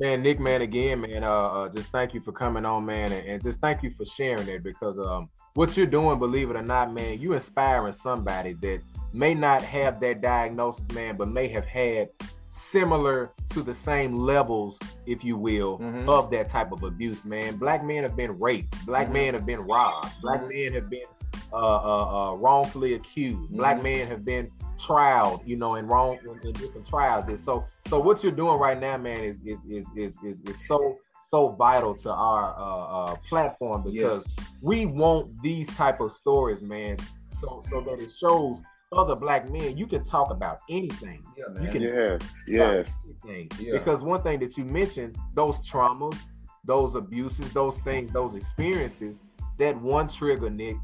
[0.00, 3.26] Man, Nick, man, again, man, uh, uh, just thank you for coming on, man, and,
[3.28, 6.62] and, just thank you for sharing it because um, what you're doing, believe it or
[6.62, 8.80] not, man, you inspiring somebody that
[9.12, 12.08] may not have that diagnosis, man, but may have had
[12.50, 16.08] similar to the same levels, if you will, mm-hmm.
[16.08, 17.56] of that type of abuse, man.
[17.56, 19.12] Black men have been raped, black mm-hmm.
[19.14, 20.64] men have been robbed, black mm-hmm.
[20.64, 21.06] men have been
[21.54, 23.84] uh, uh, uh, wrongfully accused, black mm-hmm.
[23.84, 27.28] men have been trialed, you know, in wrong in, different trials.
[27.28, 30.66] And so, so what you're doing right now, man, is is is is is, is
[30.66, 30.98] so
[31.30, 34.46] so vital to our uh, uh, platform because yes.
[34.60, 36.96] we want these type of stories, man,
[37.32, 38.60] so so that it shows
[38.92, 41.22] other black men you can talk about anything.
[41.36, 43.08] Yeah, you can yes, yes.
[43.28, 43.50] Anything.
[43.58, 43.78] Yeah.
[43.78, 46.18] Because one thing that you mentioned, those traumas,
[46.64, 49.22] those abuses, those things, those experiences,
[49.58, 50.76] that one trigger, Nick,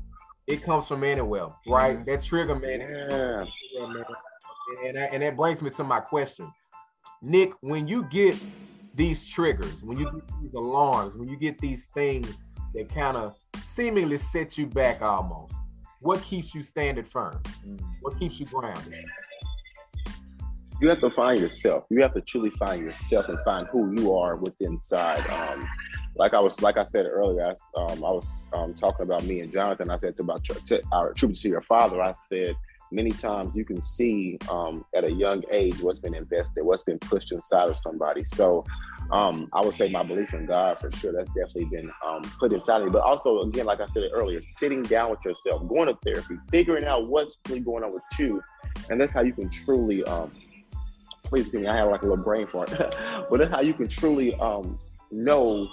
[0.50, 2.04] it comes from anywhere, right?
[2.06, 2.80] That trigger, man.
[2.80, 3.44] Yeah.
[4.84, 6.50] And, that, and that brings me to my question.
[7.22, 8.36] Nick, when you get
[8.94, 12.42] these triggers, when you get these alarms, when you get these things
[12.74, 15.54] that kind of seemingly set you back almost,
[16.00, 17.40] what keeps you standing firm?
[17.66, 17.80] Mm.
[18.00, 19.04] What keeps you grounded?
[20.80, 21.84] You have to find yourself.
[21.90, 25.28] You have to truly find yourself and find who you are within inside.
[25.30, 25.68] Um,
[26.16, 29.40] like I was, like I said earlier, I, um, I was um, talking about me
[29.40, 29.90] and Jonathan.
[29.90, 32.00] I said to about to, our tribute to your father.
[32.02, 32.56] I said
[32.92, 36.98] many times you can see um, at a young age what's been invested, what's been
[36.98, 38.24] pushed inside of somebody.
[38.24, 38.64] So
[39.10, 41.12] um, I would say my belief in God for sure.
[41.12, 42.90] That's definitely been um, put inside of me.
[42.90, 46.84] But also, again, like I said earlier, sitting down with yourself, going to therapy, figuring
[46.84, 48.42] out what's really going on with you,
[48.88, 50.04] and that's how you can truly.
[50.04, 50.32] Um,
[51.24, 51.68] please give me.
[51.68, 52.70] I have like a little brain fart,
[53.30, 54.78] but that's how you can truly um,
[55.10, 55.68] know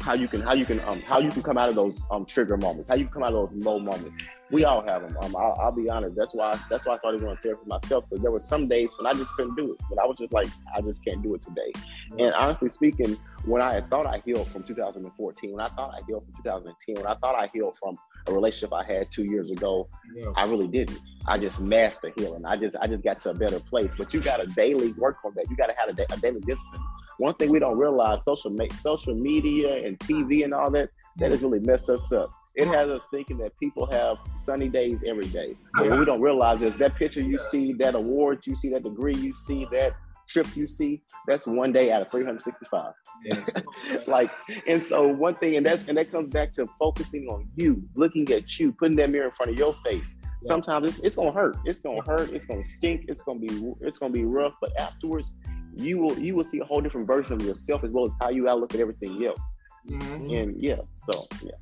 [0.00, 2.24] how you can how you can um how you can come out of those um
[2.24, 4.22] trigger moments, how you come out of those low moments.
[4.50, 5.16] We all have them.
[5.22, 6.14] Um, I'll, I'll be honest.
[6.14, 8.90] That's why that's why I started going to therapy myself because there were some days
[8.98, 9.80] when I just couldn't do it.
[9.88, 11.72] But I was just like, I just can't do it today.
[12.18, 16.24] And honestly speaking, when I thought I healed from 2014, when I thought I healed
[16.24, 19.88] from 2010, when I thought I healed from a relationship I had two years ago,
[20.14, 20.26] yeah.
[20.36, 21.00] I really didn't.
[21.26, 22.44] I just masked the healing.
[22.44, 23.94] I just I just got to a better place.
[23.96, 25.48] But you got to daily work on that.
[25.48, 26.82] You got to have a, a daily discipline
[27.18, 31.42] one thing we don't realize social social media and TV and all that that has
[31.42, 32.30] really messed us up.
[32.54, 35.56] It has us thinking that people have sunny days every day.
[35.74, 38.82] But what we don't realize is that picture you see, that award you see, that
[38.82, 39.94] degree you see, that
[40.28, 42.92] trip you see, that's one day out of 365.
[43.24, 43.44] Yeah.
[44.06, 44.30] like,
[44.66, 48.30] and so one thing, and that's and that comes back to focusing on you, looking
[48.32, 50.16] at you, putting that mirror in front of your face.
[50.20, 50.28] Yeah.
[50.42, 51.56] Sometimes it's, it's gonna hurt.
[51.64, 52.30] It's gonna hurt.
[52.32, 53.06] It's gonna stink.
[53.08, 54.54] It's gonna be it's gonna be rough.
[54.60, 55.36] But afterwards,
[55.74, 58.28] you will you will see a whole different version of yourself as well as how
[58.28, 59.56] you outlook at everything else.
[59.88, 60.30] Mm-hmm.
[60.30, 61.52] And yeah, so yeah.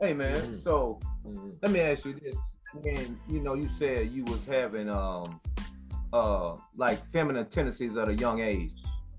[0.00, 0.58] Hey man, mm-hmm.
[0.58, 1.50] so mm-hmm.
[1.62, 2.34] let me ask you this.
[2.74, 5.40] When you know you said you was having um
[6.12, 8.72] uh like feminine tendencies at a young age.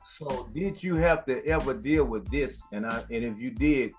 [0.06, 2.62] So did you have to ever deal with this?
[2.72, 3.92] And I and if you did,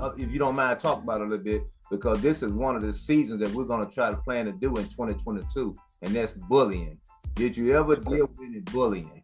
[0.00, 2.76] uh, if you don't mind talk about it a little bit, because this is one
[2.76, 6.32] of the seasons that we're gonna try to plan to do in 2022, and that's
[6.32, 6.98] bullying.
[7.34, 9.19] Did you ever deal with any bullying?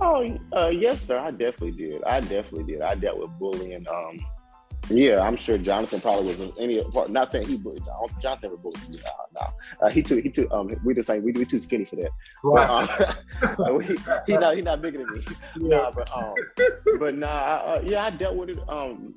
[0.00, 1.18] Oh, uh, yes, sir.
[1.18, 2.02] I definitely did.
[2.04, 2.82] I definitely did.
[2.82, 3.86] I dealt with bullying.
[3.88, 4.18] Um,
[4.90, 7.10] yeah, I'm sure Jonathan probably was any part.
[7.10, 7.82] Not saying he bullied.
[8.20, 8.98] Jonathan never bullied me.
[9.04, 9.86] No, no.
[9.86, 10.16] Uh, he too.
[10.16, 10.50] He too.
[10.50, 12.10] Um, we just saying we we too skinny for that.
[12.42, 12.88] Right.
[13.40, 15.24] But, um, he, he not he not bigger than me.
[15.58, 15.76] Yeah.
[15.78, 16.34] Nah, but um,
[16.98, 17.28] but nah.
[17.28, 18.68] Uh, yeah, I dealt with it.
[18.68, 19.14] Um,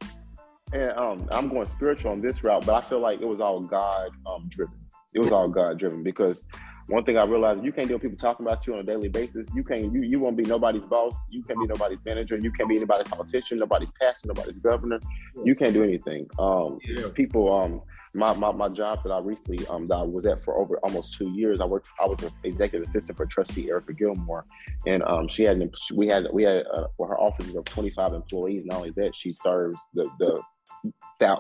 [0.74, 3.60] and um, I'm going spiritual on this route, but I feel like it was all
[3.60, 4.76] God um driven.
[5.14, 6.46] It was all God driven because
[6.88, 9.10] one thing I realized you can't deal with people talking about you on a daily
[9.10, 9.46] basis.
[9.54, 11.14] You can't you you won't be nobody's boss.
[11.30, 12.38] You can't be nobody's manager.
[12.38, 15.00] You can't be anybody's politician, nobody's pastor, nobody's governor.
[15.44, 16.28] You can't do anything.
[16.40, 17.08] Um, yeah.
[17.14, 17.82] people um
[18.14, 21.14] my, my, my job that I recently um that I was at for over almost
[21.14, 21.60] two years.
[21.60, 21.88] I worked.
[22.02, 24.46] I was an executive assistant for Trustee Erica Gilmore,
[24.86, 25.62] and um she had
[25.94, 28.66] we had we had uh, for her offices of 25 employees.
[28.66, 30.42] Not only that, she serves the the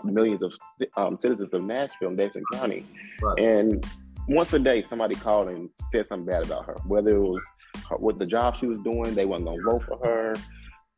[0.03, 0.51] millions of
[0.97, 2.85] um, citizens of Nashville and Davidson County,
[3.21, 3.39] right.
[3.39, 3.85] and
[4.27, 7.45] once a day somebody called and said something bad about her, whether it was
[7.89, 10.35] her, what the job she was doing, they wasn't gonna vote for her,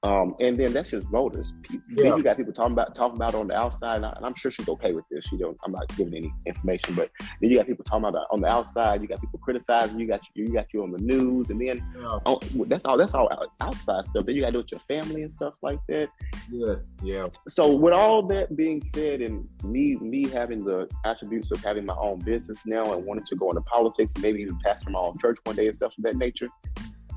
[0.04, 1.54] um, and then that's just voters.
[1.70, 1.80] Yeah.
[1.90, 4.50] Then you got people talking about talking about on the outside, and, I, am sure
[4.50, 5.26] she's okay with this.
[5.26, 5.58] She don't.
[5.66, 7.10] I'm not giving any information, but
[7.42, 9.02] then you got people talking about on the outside.
[9.02, 10.00] You got people criticizing.
[10.00, 12.20] You got you, you got you on the news, and then yeah.
[12.26, 12.98] oh, that's all.
[12.98, 14.26] That's all outside stuff.
[14.26, 16.10] Then you got to do with your family and stuff like that.
[16.50, 17.28] Yeah, yeah.
[17.50, 21.96] So with all that being said, and me me having the attributes of having my
[21.96, 25.38] own business now and wanting to go into politics, maybe even pastor my own church
[25.44, 26.48] one day and stuff of that nature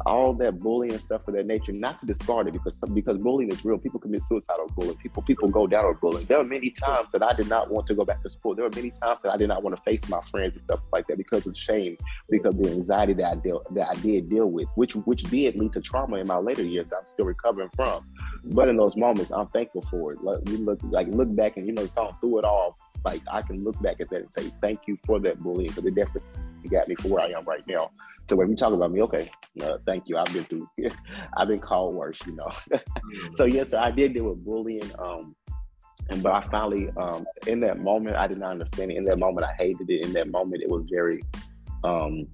[0.06, 3.64] all that bullying stuff of that nature, not to discard it because because bullying is
[3.64, 3.78] real.
[3.78, 4.96] People commit suicide over bullying.
[4.96, 6.26] People people go down on bullying.
[6.26, 8.54] There are many times that I did not want to go back to school.
[8.54, 10.80] There were many times that I did not want to face my friends and stuff
[10.92, 11.96] like that because of shame,
[12.30, 15.56] because of the anxiety that I deal that I did deal with, which which did
[15.56, 18.04] lead to trauma in my later years that I'm still recovering from.
[18.44, 20.22] But in those moments, I'm thankful for it.
[20.22, 22.76] Like we look like look back and you know, song through it all.
[23.04, 25.86] Like I can look back at that and say thank you for that bullying because
[25.86, 26.22] it definitely
[26.70, 27.90] got me for where I am right now.
[28.28, 29.30] So when you talk about me, okay,
[29.62, 30.16] uh, thank you.
[30.16, 30.68] I've been through,
[31.36, 32.50] I've been called worse, you know.
[33.34, 34.90] So yes, I did deal with bullying.
[34.98, 35.34] Um,
[36.10, 38.96] and but I finally, um, in that moment, I did not understand it.
[38.96, 40.04] In that moment, I hated it.
[40.04, 41.22] In that moment, it was very
[41.84, 42.26] um,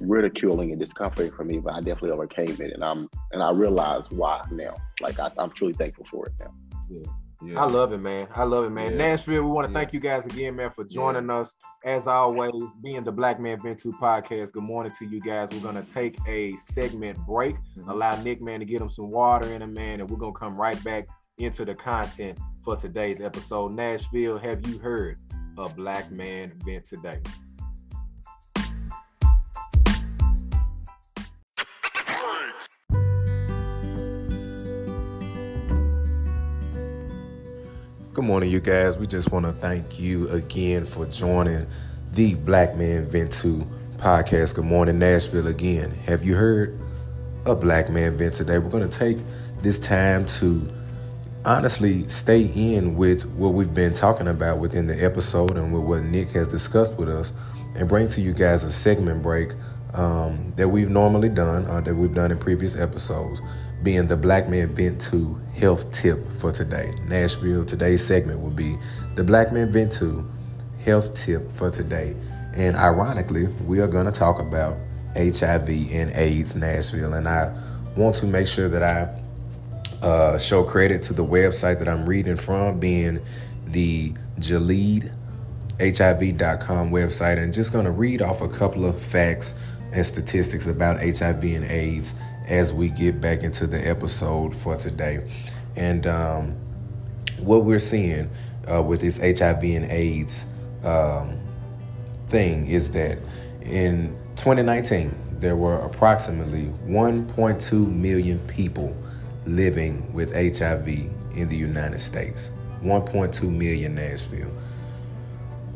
[0.00, 1.58] ridiculing and discomforting for me.
[1.58, 4.76] But I definitely overcame it, and I'm and I realize why now.
[5.00, 6.54] Like I, am truly thankful for it now.
[6.90, 7.10] Yeah.
[7.44, 7.62] Yeah.
[7.62, 8.26] I love it, man.
[8.34, 8.92] I love it, man.
[8.92, 8.96] Yeah.
[8.96, 9.78] Nashville, we want to yeah.
[9.78, 11.54] thank you guys again, man, for joining us.
[11.84, 14.52] As always, being the Black Man Vent To podcast.
[14.52, 15.48] Good morning to you guys.
[15.52, 17.90] We're gonna take a segment break, mm-hmm.
[17.90, 20.56] allow Nick, man, to get him some water in him, man, and we're gonna come
[20.56, 21.06] right back
[21.38, 23.72] into the content for today's episode.
[23.72, 25.18] Nashville, have you heard
[25.58, 27.20] a Black Man Vent Today?
[38.14, 38.96] Good morning, you guys.
[38.96, 41.66] We just want to thank you again for joining
[42.12, 44.54] the Black Man Vent To podcast.
[44.54, 45.90] Good morning, Nashville again.
[46.06, 46.78] Have you heard
[47.44, 48.58] a Black Man Vent today?
[48.58, 49.18] We're going to take
[49.62, 50.64] this time to
[51.44, 56.04] honestly stay in with what we've been talking about within the episode and with what
[56.04, 57.32] Nick has discussed with us
[57.74, 59.54] and bring to you guys a segment break
[59.92, 63.40] um, that we've normally done, uh, that we've done in previous episodes.
[63.84, 66.92] Being the Black Men Vent 2 health tip for today.
[67.06, 68.76] Nashville, today's segment will be
[69.14, 70.26] the Black Men Vent 2
[70.84, 72.16] health tip for today.
[72.54, 74.76] And ironically, we are going to talk about
[75.14, 77.14] HIV and AIDS Nashville.
[77.14, 77.54] And I
[77.96, 82.36] want to make sure that I uh, show credit to the website that I'm reading
[82.36, 83.20] from, being
[83.66, 85.12] the Gilead
[85.80, 89.54] HIV.com website, and just going to read off a couple of facts
[89.92, 92.14] and statistics about HIV and AIDS
[92.46, 95.28] as we get back into the episode for today.
[95.76, 96.56] And um,
[97.38, 98.30] what we're seeing
[98.70, 100.46] uh, with this HIV and AIDS
[100.84, 101.38] um,
[102.28, 103.18] thing is that
[103.62, 108.96] in 2019, there were approximately 1.2 million people
[109.46, 112.50] living with HIV in the United States.
[112.82, 114.50] 1.2 million Nashville.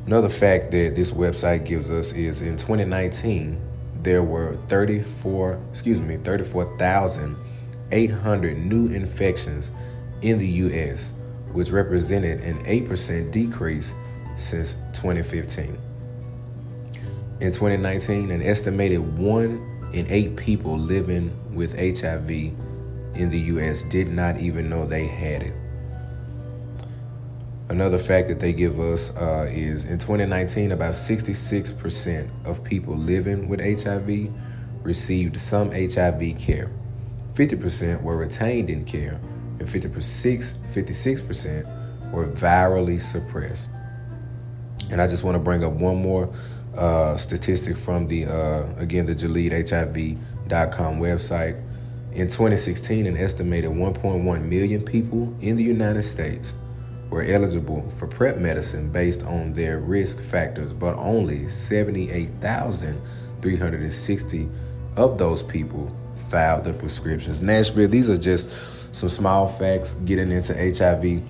[0.07, 3.61] Another fact that this website gives us is in 2019,
[4.03, 9.73] there were 34, excuse me, 34,800 new infections
[10.23, 11.13] in the US,
[11.53, 13.95] which represented an 8% decrease
[14.37, 15.79] since 2015.
[17.41, 24.09] In 2019, an estimated one in eight people living with HIV in the US did
[24.09, 25.55] not even know they had it.
[27.71, 33.47] Another fact that they give us uh, is in 2019, about 66% of people living
[33.47, 34.31] with HIV
[34.83, 36.71] received some HIV care.
[37.35, 39.21] 50% were retained in care,
[39.59, 43.69] and 56, 56% were virally suppressed.
[44.91, 46.33] And I just want to bring up one more
[46.75, 51.63] uh, statistic from the, uh, again, the JaleedHIV.com website.
[52.13, 56.55] In 2016, an estimated 1.1 million people in the United States
[57.11, 64.49] were eligible for PrEP medicine based on their risk factors, but only 78,360
[64.97, 65.95] of those people
[66.29, 67.41] filed their prescriptions.
[67.41, 68.51] Nashville, these are just
[68.95, 71.23] some small facts getting into HIV,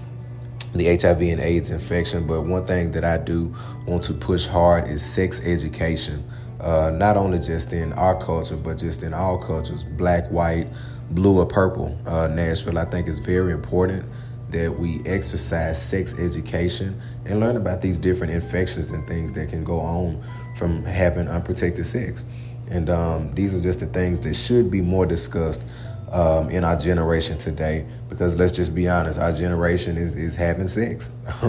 [0.75, 2.27] the HIV and AIDS infection.
[2.27, 3.55] But one thing that I do
[3.87, 6.25] want to push hard is sex education.
[6.61, 10.67] Uh, not only just in our culture, but just in all cultures, black, white,
[11.13, 11.97] blue, or purple.
[12.05, 14.05] Uh, Nashville, I think, is very important
[14.51, 19.63] that we exercise sex education and learn about these different infections and things that can
[19.63, 20.23] go on
[20.57, 22.25] from having unprotected sex.
[22.71, 25.65] And um, these are just the things that should be more discussed
[26.13, 27.87] um, in our generation today.
[28.09, 31.11] Because let's just be honest, our generation is, is having sex.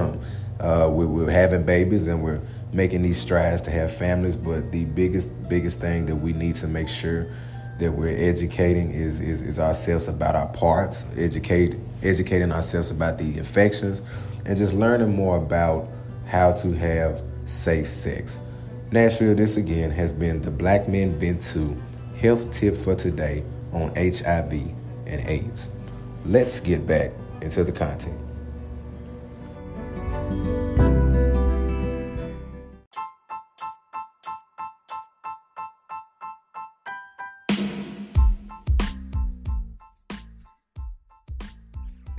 [0.60, 2.42] uh, we, we're having babies and we're
[2.74, 4.36] making these strides to have families.
[4.36, 7.28] But the biggest, biggest thing that we need to make sure
[7.80, 13.38] that we're educating is, is, is ourselves about our parts, educate educating ourselves about the
[13.38, 14.02] infections,
[14.46, 15.90] and just learning more about
[16.26, 18.40] how to have safe sex.
[18.92, 21.76] Nashville, this again has been the Black Men Vent 2
[22.18, 24.54] health tip for today on HIV
[25.06, 25.72] and AIDS.
[26.26, 27.12] Let's get back
[27.42, 28.29] into the content.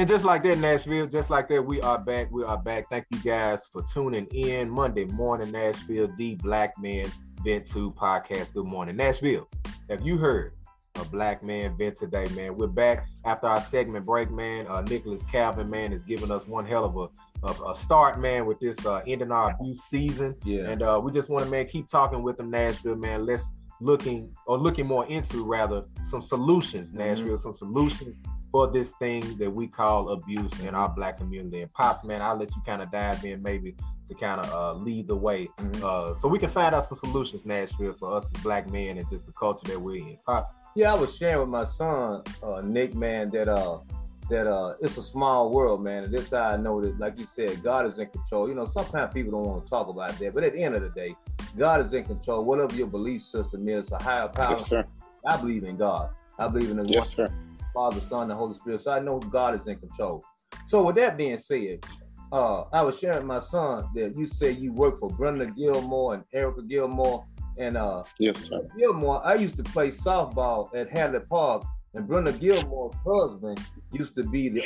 [0.01, 2.31] And just like that, Nashville, just like that, we are back.
[2.33, 2.89] We are back.
[2.89, 7.13] Thank you guys for tuning in Monday morning, Nashville, the Black Man
[7.45, 8.55] Vent 2 podcast.
[8.55, 9.47] Good morning, Nashville.
[9.91, 10.55] Have you heard
[10.95, 12.57] a Black Man Vent today, man?
[12.57, 14.67] We're back after our segment break, man.
[14.69, 18.47] Uh, Nicholas Calvin, man, is giving us one hell of a, of a start, man,
[18.47, 20.35] with this uh, ending our abuse season.
[20.47, 20.71] Yeah.
[20.71, 23.27] And uh, we just want to, man, keep talking with them, Nashville, man.
[23.27, 27.01] Let's looking or looking more into rather some solutions, mm-hmm.
[27.01, 27.37] Nashville, mm-hmm.
[27.37, 28.19] some solutions
[28.51, 31.63] for this thing that we call abuse in our black community.
[31.63, 33.75] And Pops, man, I'll let you kind of dive in maybe
[34.07, 35.85] to kind of uh, lead the way mm-hmm.
[35.85, 39.09] uh, so we can find out some solutions, Nashville, for us as black men and
[39.09, 40.19] just the culture that we're in.
[40.27, 40.53] Pops.
[40.75, 43.81] Yeah, I was sharing with my son, uh, Nick, man, that uh
[44.29, 46.05] that uh it's a small world, man.
[46.05, 48.49] And this I know that, like you said, God is in control.
[48.49, 50.83] You know, sometimes people don't want to talk about that, but at the end of
[50.83, 51.17] the day,
[51.59, 52.45] God is in control.
[52.45, 54.53] Whatever your belief system is, a higher power.
[54.53, 54.87] Yes, sir.
[55.27, 56.11] I believe in God.
[56.39, 57.50] I believe in the yes, one.
[57.73, 58.81] Father, Son, and Holy Spirit.
[58.81, 60.25] So I know God is in control.
[60.67, 61.85] So with that being said,
[62.33, 66.25] uh, I was sharing my son that you said you work for Brenda Gilmore and
[66.33, 67.27] Erica Gilmore.
[67.59, 68.67] And uh yes, sir.
[68.79, 73.61] Gilmore, I used to play softball at Hadley Park, and Brenda Gilmore's husband
[73.93, 74.65] used to be the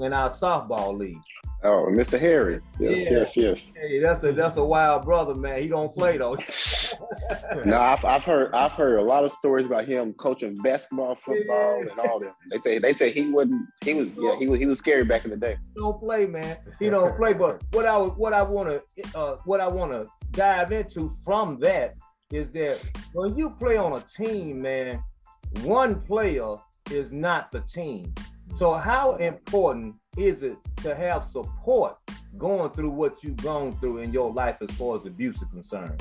[0.00, 1.22] in our softball league.
[1.62, 2.18] Oh, Mr.
[2.18, 2.60] Harry.
[2.78, 3.18] Yes, yeah.
[3.18, 3.72] yes, yes.
[3.76, 5.62] Hey, that's a that's a wild brother, man.
[5.62, 6.36] He don't play though.
[7.64, 11.80] no, I've, I've heard I've heard a lot of stories about him coaching basketball, football,
[11.80, 12.34] and all that.
[12.50, 13.66] They say they say he wouldn't.
[13.84, 14.36] He was yeah.
[14.36, 15.56] He was he was scary back in the day.
[15.76, 16.58] Don't play, man.
[16.78, 17.32] He don't play.
[17.32, 21.58] But what I what I want to uh, what I want to dive into from
[21.60, 21.94] that
[22.32, 25.02] is that when you play on a team, man,
[25.62, 26.54] one player
[26.90, 28.12] is not the team.
[28.54, 31.96] So how important is it to have support
[32.36, 36.00] going through what you've gone through in your life as far as abuse is concerned?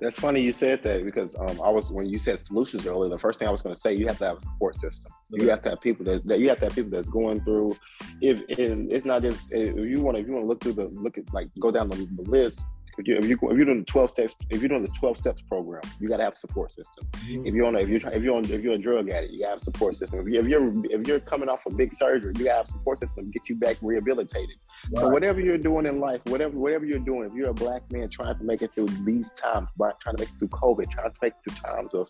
[0.00, 3.10] That's funny you said that because um, I was when you said solutions earlier.
[3.10, 5.10] The first thing I was going to say, you have to have a support system.
[5.30, 7.76] You have to have people that, that you have to have people that's going through.
[8.20, 10.74] If and it's not just if you want to if you want to look through
[10.74, 12.66] the look at like go down the, the list
[12.98, 15.16] if you if you if you're doing the twelve steps if you're doing this twelve
[15.16, 17.06] steps program, you got to have a support system.
[17.12, 17.46] Mm-hmm.
[17.46, 19.32] If you're on a, if you're trying if you're on if you're a drug addict,
[19.32, 20.20] you got to have a support system.
[20.20, 22.68] If, you, if you're if you're coming off a big surgery, you got to have
[22.68, 24.56] a support system to get you back rehabilitated.
[24.90, 25.02] Right.
[25.02, 28.08] So whatever you're doing in life, whatever whatever you're doing, if you're a black man
[28.08, 31.18] trying to make it through these times, trying to make it through COVID, trying to
[31.22, 32.08] make it through times of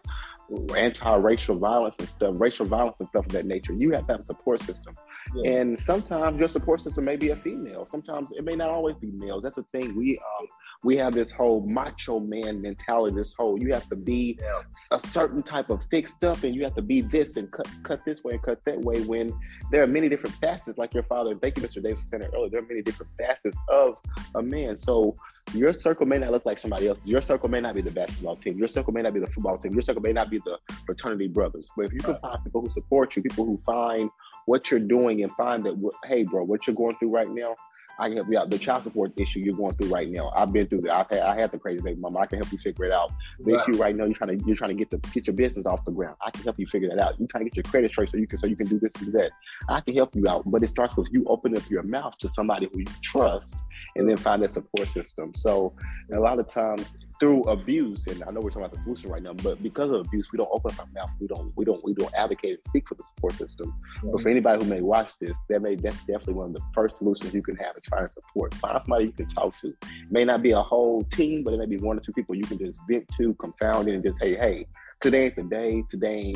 [0.74, 4.20] anti-racial violence and stuff, racial violence and stuff of that nature, you have to have
[4.20, 4.97] a support system.
[5.34, 5.50] Yeah.
[5.52, 7.86] And sometimes your support system may be a female.
[7.86, 9.42] Sometimes it may not always be males.
[9.42, 9.94] That's the thing.
[9.96, 10.46] We um,
[10.84, 13.16] we have this whole macho man mentality.
[13.16, 14.62] This whole you have to be yeah.
[14.90, 18.04] a certain type of fixed up, and you have to be this and cut cut
[18.04, 19.02] this way and cut that way.
[19.02, 19.32] When
[19.70, 21.34] there are many different facets, like your father.
[21.34, 21.82] Thank you, Mr.
[21.82, 22.50] Davis, for saying it earlier.
[22.50, 23.96] There are many different facets of
[24.34, 24.76] a man.
[24.76, 25.16] So
[25.54, 27.08] your circle may not look like somebody else's.
[27.08, 28.58] Your circle may not be the basketball team.
[28.58, 29.72] Your circle may not be the football team.
[29.72, 31.70] Your circle may not be the fraternity brothers.
[31.76, 34.10] But if you can find people who support you, people who find
[34.49, 35.74] what you're doing and find that,
[36.07, 37.55] hey, bro, what you're going through right now,
[38.01, 38.49] I can help you out.
[38.49, 40.94] The child support issue you're going through right now, I've been through that.
[40.94, 42.20] I've had, I had the crazy baby mama.
[42.20, 43.12] I can help you figure it out.
[43.40, 43.68] The right.
[43.68, 45.84] issue right now, you're trying to you're trying to get to get your business off
[45.84, 46.16] the ground.
[46.24, 47.18] I can help you figure that out.
[47.18, 48.94] You're trying to get your credit straight so you can so you can do this
[48.94, 49.32] and do that.
[49.68, 52.28] I can help you out, but it starts with you opening up your mouth to
[52.28, 53.64] somebody who you trust,
[53.96, 55.34] and then find a support system.
[55.34, 55.74] So
[56.12, 59.22] a lot of times through abuse, and I know we're talking about the solution right
[59.22, 61.10] now, but because of abuse, we don't open up our mouth.
[61.20, 63.68] We don't, we don't, we don't advocate and seek for the support system.
[63.68, 64.10] Mm-hmm.
[64.12, 66.98] But for anybody who may watch this, that may that's definitely one of the first
[66.98, 68.54] solutions you can have is find support.
[68.54, 69.68] Find somebody you can talk to.
[69.68, 69.76] It
[70.10, 72.44] may not be a whole team, but it may be one or two people you
[72.44, 74.66] can just vent to, confound it, and just say, hey,
[75.01, 75.84] today ain't the day.
[75.88, 76.34] Today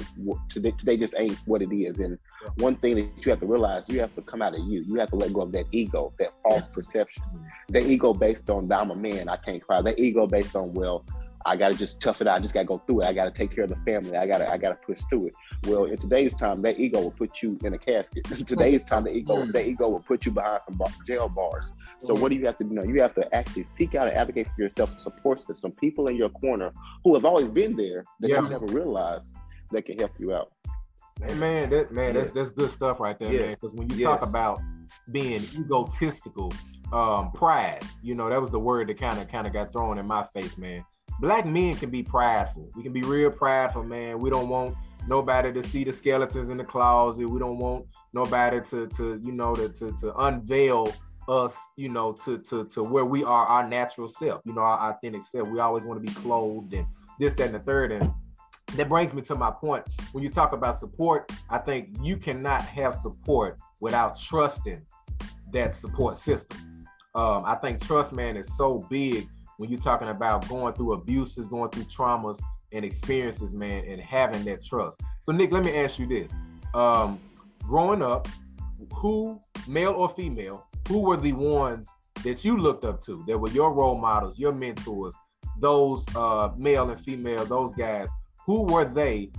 [0.48, 0.72] today.
[0.78, 2.00] Today just ain't what it is.
[2.00, 2.18] And
[2.56, 4.84] one thing that you have to realize, you have to come out of you.
[4.86, 7.22] You have to let go of that ego, that false perception,
[7.68, 9.82] that ego based on I'm a man, I can't cry.
[9.82, 11.04] That ego based on well,
[11.44, 12.36] I gotta just tough it out.
[12.36, 13.06] I just gotta go through it.
[13.06, 14.16] I gotta take care of the family.
[14.16, 15.34] I gotta I gotta push through it.
[15.66, 18.30] Well, in today's time, that ego will put you in a casket.
[18.38, 19.52] in today's time, the ego mm.
[19.52, 21.72] that ego will put you behind some bar, jail bars.
[21.98, 22.20] So mm.
[22.20, 22.82] what do you have to do now?
[22.82, 26.16] You have to actually seek out and advocate for yourself, a support system, people in
[26.16, 26.72] your corner
[27.04, 28.40] who have always been there that yeah.
[28.40, 29.34] you never realized
[29.70, 30.52] that can help you out.
[31.24, 33.40] Hey man, that man, that's that's good stuff right there, yes.
[33.40, 33.50] man.
[33.50, 34.04] Because when you yes.
[34.04, 34.60] talk about
[35.10, 36.52] being egotistical,
[36.92, 39.98] um, pride, you know, that was the word that kind of kind of got thrown
[39.98, 40.84] in my face, man
[41.20, 42.70] black men can be prideful.
[42.76, 44.18] We can be real prideful, man.
[44.18, 47.28] We don't want nobody to see the skeletons in the closet.
[47.28, 50.92] We don't want nobody to to you know to to, to unveil
[51.28, 54.92] us, you know, to to to where we are our natural self, you know, our
[54.92, 55.48] authentic self.
[55.48, 56.86] We always want to be clothed and
[57.18, 57.92] this, that, and the third.
[57.92, 58.12] And
[58.74, 59.84] that brings me to my point.
[60.12, 64.82] When you talk about support, I think you cannot have support without trusting
[65.52, 66.86] that support system.
[67.14, 69.28] Um, I think trust, man, is so big
[69.58, 72.40] when you're talking about going through abuses, going through traumas
[72.72, 75.00] and experiences, man, and having that trust.
[75.20, 76.34] So, Nick, let me ask you this:
[76.74, 77.20] um,
[77.62, 78.28] Growing up,
[78.94, 81.88] who, male or female, who were the ones
[82.24, 83.24] that you looked up to?
[83.26, 85.14] That were your role models, your mentors,
[85.58, 88.08] those uh, male and female, those guys.
[88.46, 89.30] Who were they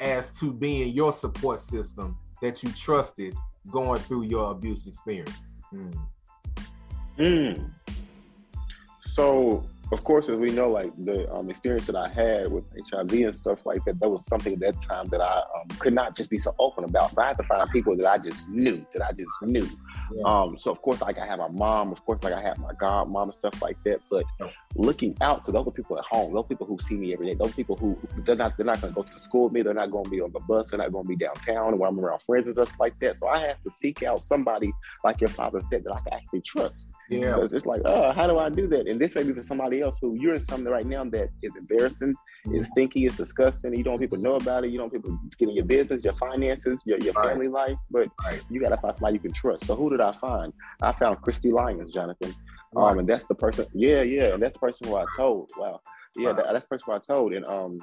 [0.00, 3.34] as to being your support system that you trusted
[3.70, 5.42] going through your abuse experience?
[5.72, 5.98] Mm.
[7.18, 7.70] Mm.
[9.14, 13.12] So, of course, as we know, like the um, experience that I had with HIV
[13.12, 16.14] and stuff like that, that was something at that time that I um, could not
[16.14, 17.12] just be so open about.
[17.12, 19.68] So I had to find people that I just knew, that I just knew.
[20.12, 20.22] Yeah.
[20.24, 22.72] Um, so of course, like I have my mom, of course, like I have my
[22.78, 24.00] god mom and stuff like that.
[24.10, 24.24] But
[24.74, 27.34] looking out, because those are people at home, those people who see me every day,
[27.34, 29.74] those people who they're not they're not going to go to school with me, they're
[29.74, 31.88] not going to be on the bus, they're not going to be downtown, and when
[31.88, 33.18] I'm around friends and stuff like that.
[33.18, 34.72] So I have to seek out somebody
[35.04, 36.88] like your father said that I can actually trust.
[37.10, 38.86] Yeah, because it's like, oh, how do I do that?
[38.86, 41.56] And this may be for somebody else who you're in something right now that is
[41.56, 42.14] embarrassing,
[42.46, 42.62] mm-hmm.
[42.62, 43.74] stinky, it's disgusting.
[43.74, 44.70] You don't want people to know about it.
[44.70, 47.28] You don't want people getting your business, your finances, your, your right.
[47.28, 47.76] family life.
[47.90, 48.42] But right.
[48.50, 49.66] you got to find somebody you can trust.
[49.66, 50.52] So who did I find?
[50.82, 52.34] I found Christy Lyons, Jonathan.
[52.72, 52.90] Right.
[52.90, 53.66] Um, and that's the person.
[53.72, 55.50] Yeah, yeah, and that's the person who I told.
[55.56, 55.80] Wow,
[56.16, 57.32] yeah, that, that's the person who I told.
[57.32, 57.80] And um,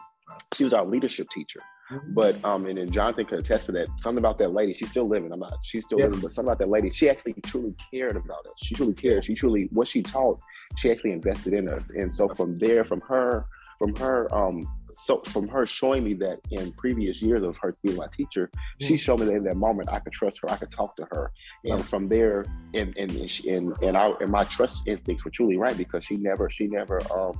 [0.54, 1.62] she was our leadership teacher.
[1.92, 2.14] Mm-hmm.
[2.14, 3.88] But um, and then Jonathan could attest to that.
[3.98, 4.74] Something about that lady.
[4.74, 5.32] She's still living.
[5.32, 5.58] I'm not.
[5.64, 6.20] She's still living.
[6.20, 6.90] But something about that lady.
[6.90, 8.54] She actually truly cared about us.
[8.58, 9.24] She truly cared.
[9.26, 10.40] She truly what she taught.
[10.78, 11.92] She actually invested in us.
[11.92, 13.46] And so from there, from her,
[13.78, 17.98] from her, um, so from her showing me that in previous years of her being
[17.98, 18.88] my teacher, mm-hmm.
[18.88, 20.50] she showed me that in that moment I could trust her.
[20.50, 21.32] I could talk to her.
[21.66, 25.58] And from there, and and and and, and, I, and my trust instincts were truly
[25.58, 27.34] right because she never, she never, um,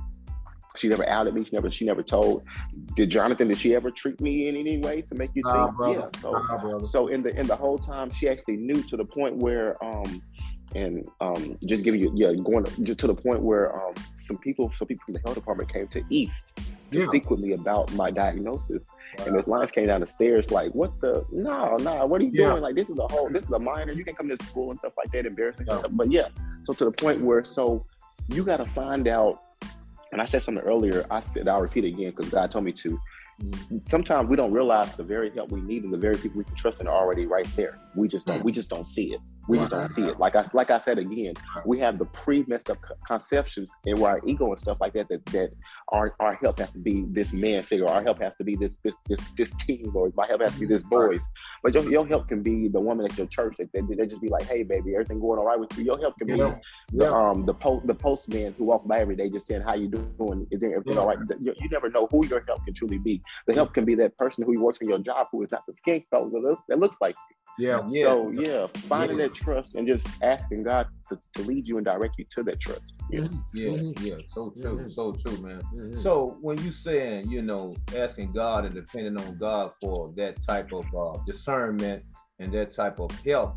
[0.76, 1.44] She never outed me.
[1.44, 2.42] She never she never told.
[2.94, 3.48] Did Jonathan?
[3.48, 5.70] Did she ever treat me in any way to make you think?
[5.96, 6.08] yeah.
[6.20, 9.82] So so in the in the whole time, she actually knew to the point where
[9.82, 10.20] um
[10.76, 14.70] and um, just giving you yeah going to, to the point where um, some people
[14.76, 16.56] some people from the health department came to East
[16.92, 17.06] to yeah.
[17.06, 19.24] speak with me about my diagnosis wow.
[19.24, 22.30] and Miss Lyons came down the stairs like what the no no what are you
[22.32, 22.50] yeah.
[22.50, 24.70] doing like this is a whole this is a minor you can come to school
[24.70, 25.82] and stuff like that embarrassing yeah.
[25.90, 26.28] but yeah
[26.64, 27.84] so to the point where so
[28.28, 29.42] you got to find out
[30.12, 32.72] and I said something earlier I said I'll repeat it again because God told me
[32.72, 33.00] to
[33.88, 36.54] sometimes we don't realize the very help we need and the very people we can
[36.54, 37.78] trust in are already right there.
[37.94, 38.42] We just don't.
[38.42, 39.20] We just don't see it.
[39.48, 40.18] We just don't see it.
[40.18, 41.34] Like I like I said again,
[41.64, 45.08] we have the pre messed up conceptions and our ego and stuff like that.
[45.08, 45.50] That that
[45.88, 47.86] our our help has to be this man figure.
[47.86, 50.60] Our help has to be this this this this team, or my help has to
[50.60, 51.26] be this boys.
[51.62, 53.56] But your, your help can be the woman at your church.
[53.58, 55.84] That they, they, just be like, hey baby, everything going all right with you.
[55.84, 56.56] Your help can be yeah.
[56.92, 59.88] the um the post the postman who walks by every day just saying how you
[59.88, 60.46] doing.
[60.50, 60.98] Is everything yeah.
[60.98, 61.18] all right?
[61.40, 63.22] You, you never know who your help can truly be.
[63.46, 65.72] The help can be that person who works in your job who is not the
[65.72, 67.35] skin color that looks, that looks like you.
[67.58, 67.86] Yeah.
[67.88, 69.26] So yeah, finding yeah.
[69.26, 72.60] that trust and just asking God to, to lead you and direct you to that
[72.60, 72.92] trust.
[73.10, 73.20] Yeah.
[73.20, 73.56] Mm-hmm.
[73.56, 73.68] Yeah.
[73.68, 74.06] Mm-hmm.
[74.06, 74.16] Yeah.
[74.28, 74.78] So true.
[74.78, 74.88] Mm-hmm.
[74.88, 75.60] So true, man.
[75.74, 75.96] Mm-hmm.
[75.96, 80.72] So when you saying, you know, asking God and depending on God for that type
[80.72, 82.02] of uh, discernment
[82.38, 83.56] and that type of help,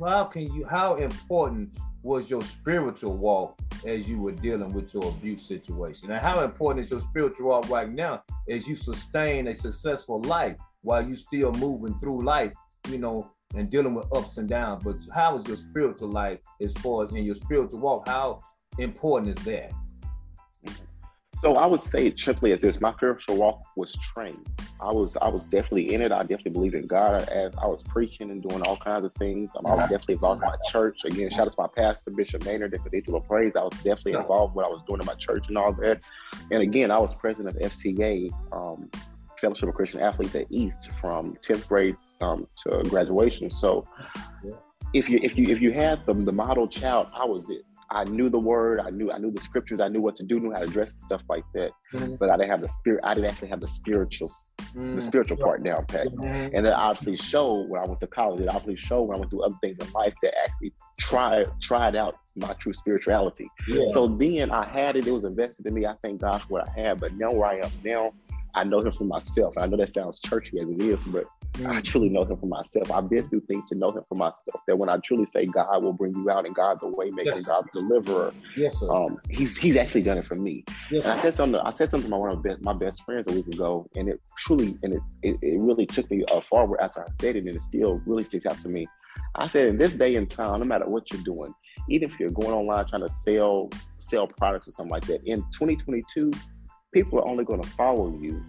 [0.00, 1.70] how can you how important
[2.02, 6.10] was your spiritual walk as you were dealing with your abuse situation?
[6.10, 10.56] And how important is your spiritual walk right now as you sustain a successful life
[10.82, 12.52] while you still moving through life
[12.88, 14.84] you know, and dealing with ups and downs.
[14.84, 18.08] But how is your spiritual life as far as in your spiritual walk?
[18.08, 18.42] How
[18.78, 19.72] important is that?
[21.42, 24.48] So I would say it simply as this: my spiritual walk was trained.
[24.80, 26.12] I was I was definitely in it.
[26.12, 27.28] I definitely believe in God.
[27.28, 29.52] As I was preaching and doing all kinds of things.
[29.56, 31.04] Um, I was definitely involved in my church.
[31.04, 33.52] Again, shout out to my pastor, Bishop Maynard, the Cathedral of Praise.
[33.54, 36.00] I was definitely involved in what I was doing in my church and all that.
[36.50, 38.90] And again, I was president of FCA, um,
[39.38, 43.50] Fellowship of Christian Athletes at East, from 10th grade um, to graduation.
[43.50, 43.84] So
[44.44, 44.52] yeah.
[44.94, 47.62] if you if you if you had the the model child, I was it.
[47.90, 50.40] I knew the word, I knew I knew the scriptures, I knew what to do,
[50.40, 51.70] knew how to dress and stuff like that.
[51.94, 52.16] Mm-hmm.
[52.16, 53.00] But I didn't have the spirit.
[53.04, 54.96] I didn't actually have the spiritual, mm-hmm.
[54.96, 56.08] the spiritual part down pat.
[56.08, 56.56] Mm-hmm.
[56.56, 58.40] And that obviously showed when I went to college.
[58.40, 61.94] It obviously showed when I went through other things in life that actually tried tried
[61.94, 63.48] out my true spirituality.
[63.68, 63.86] Yeah.
[63.92, 65.06] So then I had it.
[65.06, 65.86] It was invested in me.
[65.86, 67.00] I thank God for what I had.
[67.00, 68.12] But now where I am now,
[68.56, 69.56] I know Him for myself.
[69.56, 71.26] I know that sounds churchy as it is, but
[71.58, 71.74] Mm.
[71.74, 72.90] I truly know him for myself.
[72.90, 74.60] I've been through things to know him for myself.
[74.66, 77.34] That when I truly say God will bring you out and God's a way maker,
[77.36, 77.44] yes.
[77.44, 78.90] God's deliverer, yes, sir.
[78.90, 80.64] um, he's he's actually done it for me.
[80.90, 81.60] Yes, and I said something.
[81.64, 84.08] I said something to one of my best, my best friends a week ago, and
[84.10, 87.44] it truly and it, it, it really took me uh, forward after I said it,
[87.46, 88.86] and it still really sticks out to me.
[89.36, 91.54] I said, in this day and time, no matter what you're doing,
[91.88, 95.40] even if you're going online trying to sell sell products or something like that, in
[95.52, 96.30] 2022,
[96.96, 98.42] people are only going to follow you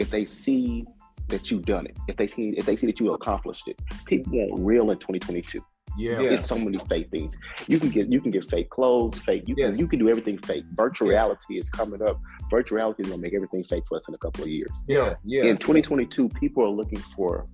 [0.00, 0.84] if they see
[1.28, 1.96] that you've done it.
[2.08, 5.64] If they see if they see that you accomplished it, people want real in 2022.
[5.96, 7.36] Yeah, it's so many fake things.
[7.68, 9.44] You can get you can get fake clothes, fake.
[9.46, 9.70] You yes.
[9.70, 10.64] can you can do everything fake.
[10.74, 11.18] Virtual yeah.
[11.18, 12.18] reality is coming up.
[12.50, 14.72] Virtual reality is gonna make everything fake for us in a couple of years.
[14.88, 15.44] Yeah, yeah.
[15.44, 17.46] In 2022, people are looking for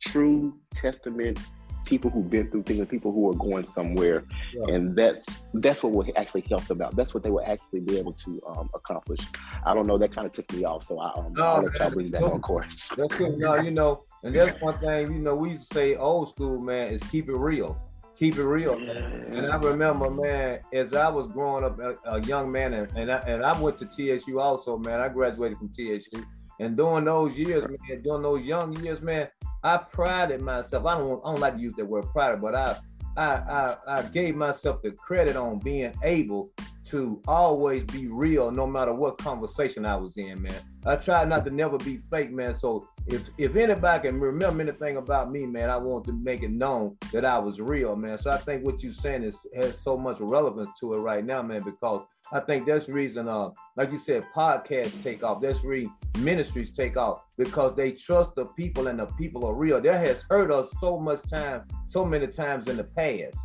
[0.00, 1.40] true testament
[1.84, 4.24] people who've been through things, people who are going somewhere,
[4.54, 4.74] yeah.
[4.74, 6.94] and that's that's what will actually help them out.
[6.96, 9.20] That's what they will actually be able to um, accomplish.
[9.64, 9.98] I don't know.
[9.98, 12.22] That kind of took me off, so I, um, no, I'll let y'all bring that
[12.22, 12.88] on course.
[12.96, 13.38] That's it.
[13.38, 15.12] No, you know, and that's one thing.
[15.12, 17.80] You know, we used to say old school, man, is keep it real.
[18.16, 19.24] Keep it real, man.
[19.26, 23.10] And I remember, man, as I was growing up, a, a young man, and and
[23.10, 25.00] I, and I went to TSU also, man.
[25.00, 26.24] I graduated from TSU,
[26.60, 29.28] and during those years, man, during those young years, man,
[29.64, 30.86] I prided myself.
[30.86, 32.76] I don't I don't like to use that word pride, but I
[33.16, 36.50] I, I, I gave myself the credit on being able
[36.84, 40.54] to always be real no matter what conversation I was in, man.
[40.84, 42.54] I tried not to never be fake, man.
[42.54, 46.50] So if if anybody can remember anything about me, man, I want to make it
[46.50, 48.18] known that I was real, man.
[48.18, 51.42] So I think what you're saying is has so much relevance to it right now,
[51.42, 52.02] man, because
[52.32, 55.40] I think that's the reason, uh, like you said, podcasts take off.
[55.40, 55.84] That's where
[56.18, 59.80] ministries take off because they trust the people and the people are real.
[59.80, 63.36] That has hurt us so much time, so many times in the past.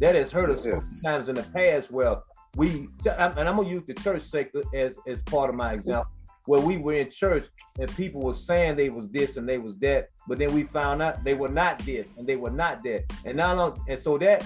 [0.00, 1.02] That has hurt us yes.
[1.02, 2.16] so times in the past where
[2.56, 6.10] we and I'm gonna use the church sector as as part of my example
[6.46, 7.46] where we were in church
[7.78, 11.02] and people were saying they was this and they was that, but then we found
[11.02, 13.04] out they were not this and they were not that.
[13.24, 14.44] And now and so that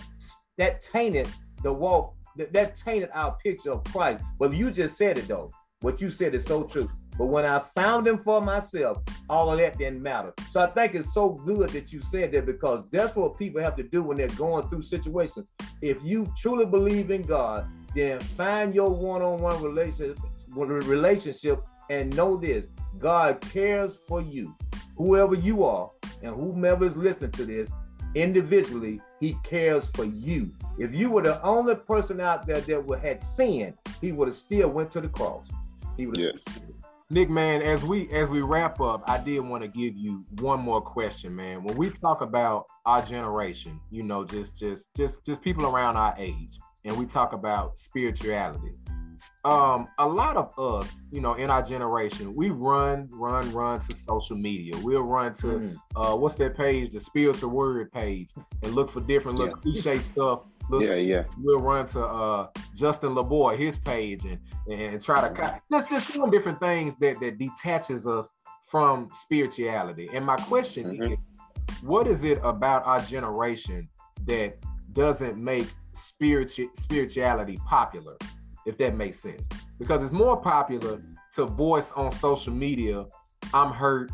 [0.59, 1.29] that tainted
[1.63, 4.23] the walk, that, that tainted our picture of Christ.
[4.39, 5.51] But you just said it though.
[5.81, 6.91] What you said is so true.
[7.17, 8.99] But when I found him for myself,
[9.31, 10.33] all of that didn't matter.
[10.51, 13.77] So I think it's so good that you said that because that's what people have
[13.77, 15.53] to do when they're going through situations.
[15.81, 20.19] If you truly believe in God, then find your one-on-one relationship
[20.55, 22.67] relationship and know this
[22.99, 24.55] God cares for you,
[24.97, 25.91] whoever you are,
[26.23, 27.71] and whomever is listening to this
[28.15, 30.53] individually, He cares for you.
[30.79, 34.69] If you were the only person out there that had sin He would have still
[34.69, 35.47] went to the cross.
[35.97, 36.61] He would yes.
[37.11, 40.61] Nick, man, as we as we wrap up, I did want to give you one
[40.61, 41.63] more question, man.
[41.63, 46.15] When we talk about our generation, you know, just just just just people around our
[46.19, 48.73] age, and we talk about spirituality.
[49.45, 53.95] Um, a lot of us, you know, in our generation, we run, run, run to
[53.95, 54.75] social media.
[54.83, 55.77] We'll run to mm.
[55.97, 58.31] uh, what's that page, the spiritual word page,
[58.63, 59.73] and look for different little yeah.
[59.73, 61.25] cliche stuff yeah, yeah.
[61.39, 64.39] We'll run to uh, Justin LaBoy, his page, and
[64.71, 68.33] and try to just just doing different things that that detaches us
[68.69, 70.09] from spirituality.
[70.13, 71.13] And my question mm-hmm.
[71.13, 71.19] is,
[71.83, 73.89] what is it about our generation
[74.27, 74.57] that
[74.93, 78.17] doesn't make spiritual spirituality popular?
[78.67, 79.47] If that makes sense,
[79.79, 81.03] because it's more popular
[81.35, 83.05] to voice on social media.
[83.53, 84.11] I'm hurt.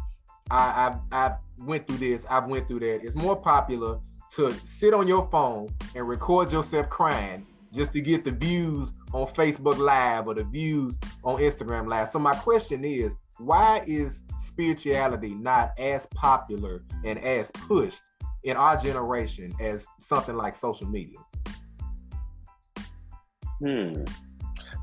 [0.51, 2.27] I I, I went through this.
[2.29, 3.05] I've went through that.
[3.05, 4.01] It's more popular
[4.35, 9.27] to sit on your phone and record yourself crying just to get the views on
[9.29, 12.09] Facebook Live or the views on Instagram Live.
[12.09, 18.03] So my question is, why is spirituality not as popular and as pushed
[18.45, 21.19] in our generation as something like social media?
[23.61, 24.05] Hmm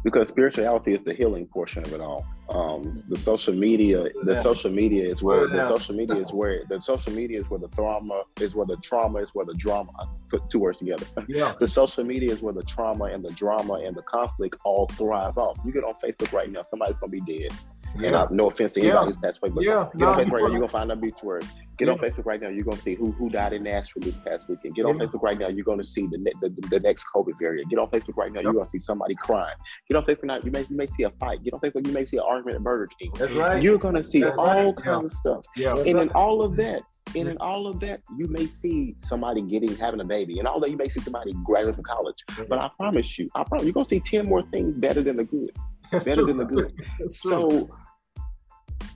[0.04, 2.26] because spirituality is the healing portion of it all.
[2.50, 4.42] Um, the social media, the yeah.
[4.42, 7.68] social media is where the social media is where the social media is where the
[7.68, 9.92] trauma is where the trauma is where the drama.
[10.00, 11.06] I put two words together.
[11.28, 11.56] Yeah.
[11.60, 15.38] the social media is where the trauma and the drama and the conflict all thrive
[15.38, 15.60] off.
[15.66, 17.52] You get on Facebook right now, somebody's gonna be dead.
[18.00, 18.08] Yeah.
[18.08, 19.06] And I, no offense to anybody yeah.
[19.06, 19.90] who's passed away, but yeah.
[19.98, 21.42] get on Facebook right now, you're gonna find that obituary.
[21.78, 21.94] Get yeah.
[21.94, 24.76] on Facebook right now, you're gonna see who who died in Nashville this past weekend.
[24.76, 27.70] Get on Facebook right now, you're gonna see the, the, the next COVID variant.
[27.70, 28.46] Get on Facebook right now, yep.
[28.46, 29.56] you're gonna see somebody crying.
[29.88, 31.44] Get on Facebook now, you may you may see a fight.
[31.44, 33.12] Get on Facebook, you may see an argument at Burger King.
[33.18, 33.62] That's right.
[33.62, 34.76] You're gonna see That's all right.
[34.76, 35.46] kinds of stuff.
[35.56, 35.76] Yeah.
[35.76, 36.04] And right.
[36.04, 36.82] in all of that,
[37.16, 40.60] and in all of that, you may see somebody getting having a baby, and all
[40.60, 42.24] that you may see somebody graduating from college.
[42.50, 45.24] But I promise you, I promise you're gonna see ten more things better than the
[45.24, 45.52] good.
[45.92, 46.28] That's better true.
[46.28, 46.74] than the good.
[47.12, 47.70] so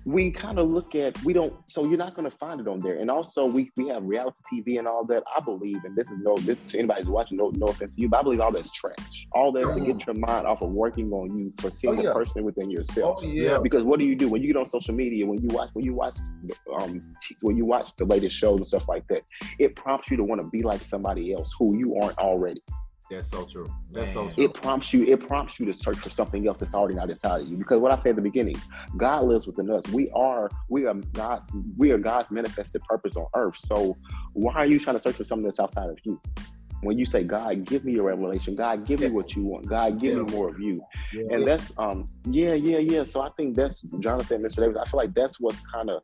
[0.05, 2.81] we kind of look at we don't so you're not going to find it on
[2.81, 2.95] there.
[2.95, 5.23] And also we we have reality tv and all that.
[5.35, 8.01] I believe and this is no this to anybody who's watching no no offense to
[8.01, 9.27] you but i believe all that's trash.
[9.33, 12.09] All that's to get your mind off of working on you for seeing oh, yeah.
[12.09, 13.19] the person within yourself.
[13.21, 13.59] Oh, yeah.
[13.61, 15.85] Because what do you do when you get on social media when you watch when
[15.85, 16.15] you watch
[16.73, 17.01] um
[17.41, 19.23] when you watch the latest shows and stuff like that
[19.59, 22.61] it prompts you to want to be like somebody else who you aren't already
[23.11, 23.71] that's so true.
[23.91, 24.29] That's Man.
[24.29, 24.43] so true.
[24.45, 25.03] It prompts you.
[25.03, 27.57] It prompts you to search for something else that's already not inside of you.
[27.57, 28.55] Because what I said at the beginning,
[28.97, 29.87] God lives within us.
[29.89, 30.49] We are.
[30.69, 31.51] We are God's.
[31.77, 33.57] We are God's manifested purpose on earth.
[33.57, 33.97] So
[34.33, 36.19] why are you trying to search for something that's outside of you?
[36.83, 38.55] When you say, God, give me your revelation.
[38.55, 39.09] God, give yes.
[39.09, 39.67] me what you want.
[39.67, 40.23] God, give yeah.
[40.23, 40.81] me more of you.
[41.13, 41.35] Yeah.
[41.35, 43.03] And that's um, yeah, yeah, yeah.
[43.03, 44.57] So I think that's Jonathan, Mr.
[44.57, 44.77] Davis.
[44.81, 46.01] I feel like that's what's kind of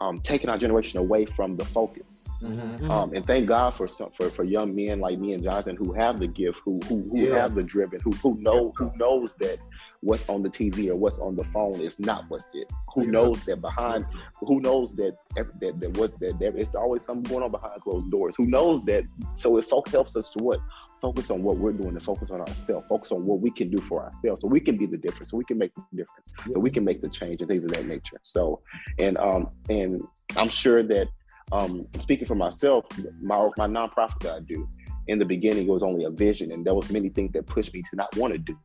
[0.00, 2.24] um, taking our generation away from the focus.
[2.42, 2.90] Mm-hmm.
[2.90, 5.92] Um, and thank God for some for, for young men like me and Jonathan who
[5.92, 7.36] have the gift, who who, who yeah.
[7.36, 9.58] have the driven, who who know who knows that
[10.02, 12.70] what's on the TV or what's on the phone is not what's it.
[12.94, 14.06] Who knows that behind,
[14.40, 18.10] who knows that that, that what that there is always something going on behind closed
[18.10, 18.34] doors.
[18.36, 19.04] Who knows that?
[19.36, 20.60] So if folk helps us to what
[21.02, 23.78] focus on what we're doing and focus on ourselves, focus on what we can do
[23.78, 26.58] for ourselves, so we can be the difference, so we can make the difference, so
[26.58, 28.18] we can make the change and things of that nature.
[28.22, 28.62] So,
[28.98, 30.00] and um and
[30.36, 31.08] I'm sure that
[31.52, 32.86] um speaking for myself,
[33.20, 34.66] my my nonprofit that I do,
[35.10, 37.74] in the beginning it was only a vision, and there was many things that pushed
[37.74, 38.56] me to not want to do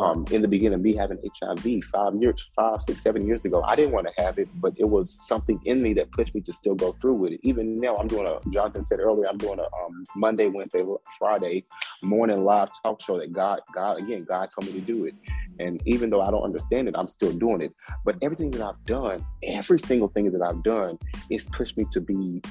[0.00, 3.76] um, in the beginning, me having HIV five years, five, six, seven years ago, I
[3.76, 6.52] didn't want to have it, but it was something in me that pushed me to
[6.52, 7.40] still go through with it.
[7.42, 10.84] Even now, I'm doing a, Jonathan said earlier, I'm doing a um, Monday, Wednesday,
[11.18, 11.64] Friday
[12.02, 15.14] morning live talk show that God, God, again, God told me to do it.
[15.60, 17.72] And even though I don't understand it, I'm still doing it.
[18.04, 20.98] But everything that I've done, every single thing that I've done,
[21.30, 22.42] is pushed me to be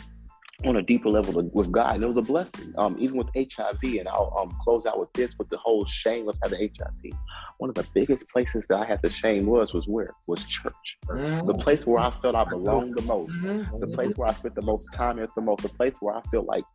[0.65, 1.95] on a deeper level with God.
[1.95, 2.73] And it was a blessing.
[2.77, 6.29] Um, even with HIV, and I'll um, close out with this with the whole shame
[6.29, 7.13] of having HIV.
[7.57, 10.97] One of the biggest places that I had the shame was was where was church,
[11.07, 11.47] mm-hmm.
[11.47, 13.79] the place where I felt I belonged the most, mm-hmm.
[13.79, 16.21] the place where I spent the most time at the most, the place where I
[16.31, 16.65] felt like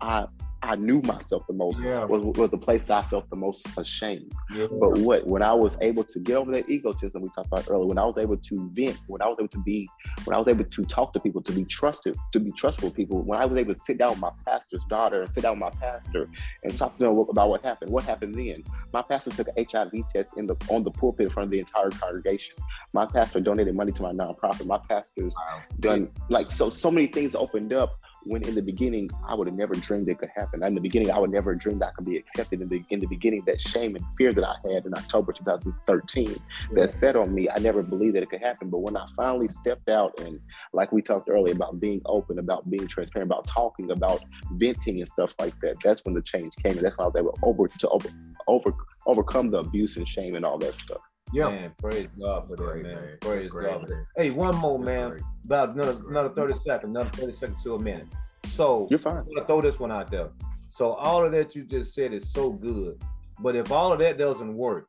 [0.00, 0.26] I
[0.62, 2.04] I knew myself the most yeah.
[2.04, 4.32] was, was the place I felt the most ashamed.
[4.52, 4.66] Yeah.
[4.70, 7.86] But what when I was able to get over that egotism we talked about earlier,
[7.86, 9.88] when I was able to vent, when I was able to be,
[10.24, 13.22] when I was able to talk to people, to be trusted, to be trustful people,
[13.22, 15.72] when I was able to sit down with my pastor's daughter and sit down with
[15.72, 16.28] my pastor
[16.64, 17.90] and talk to them about what happened.
[17.90, 18.64] What happened then?
[18.92, 21.60] My pastor took an HIV test in the on the pulpit in front of the
[21.60, 22.56] entire congregation.
[22.92, 24.66] My pastor donated money to my nonprofit.
[24.66, 25.62] My pastor's wow.
[25.78, 27.98] done like so so many things opened up
[28.28, 30.62] when in the beginning I would have never dreamed it could happen.
[30.62, 32.60] In the beginning, I would never dream that I could be accepted.
[32.60, 36.28] In the, in the beginning, that shame and fear that I had in October 2013
[36.28, 36.36] yeah.
[36.72, 38.68] that set on me, I never believed that it could happen.
[38.70, 40.40] But when I finally stepped out and,
[40.72, 44.22] like we talked earlier about being open, about being transparent, about talking, about
[44.52, 47.16] venting and stuff like that, that's when the change came, and that's when I was
[47.16, 48.08] able over to over,
[48.46, 48.74] over
[49.06, 51.00] overcome the abuse and shame and all that stuff.
[51.32, 52.82] Yeah, man, praise God for that, man.
[52.82, 53.18] man.
[53.20, 54.04] Praise God for that.
[54.16, 55.18] Hey, one more, man.
[55.44, 58.08] About another another thirty seconds, another thirty seconds to a minute.
[58.46, 59.18] So you're fine.
[59.18, 60.30] I'm gonna throw this one out there.
[60.70, 63.02] So all of that you just said is so good,
[63.40, 64.88] but if all of that doesn't work,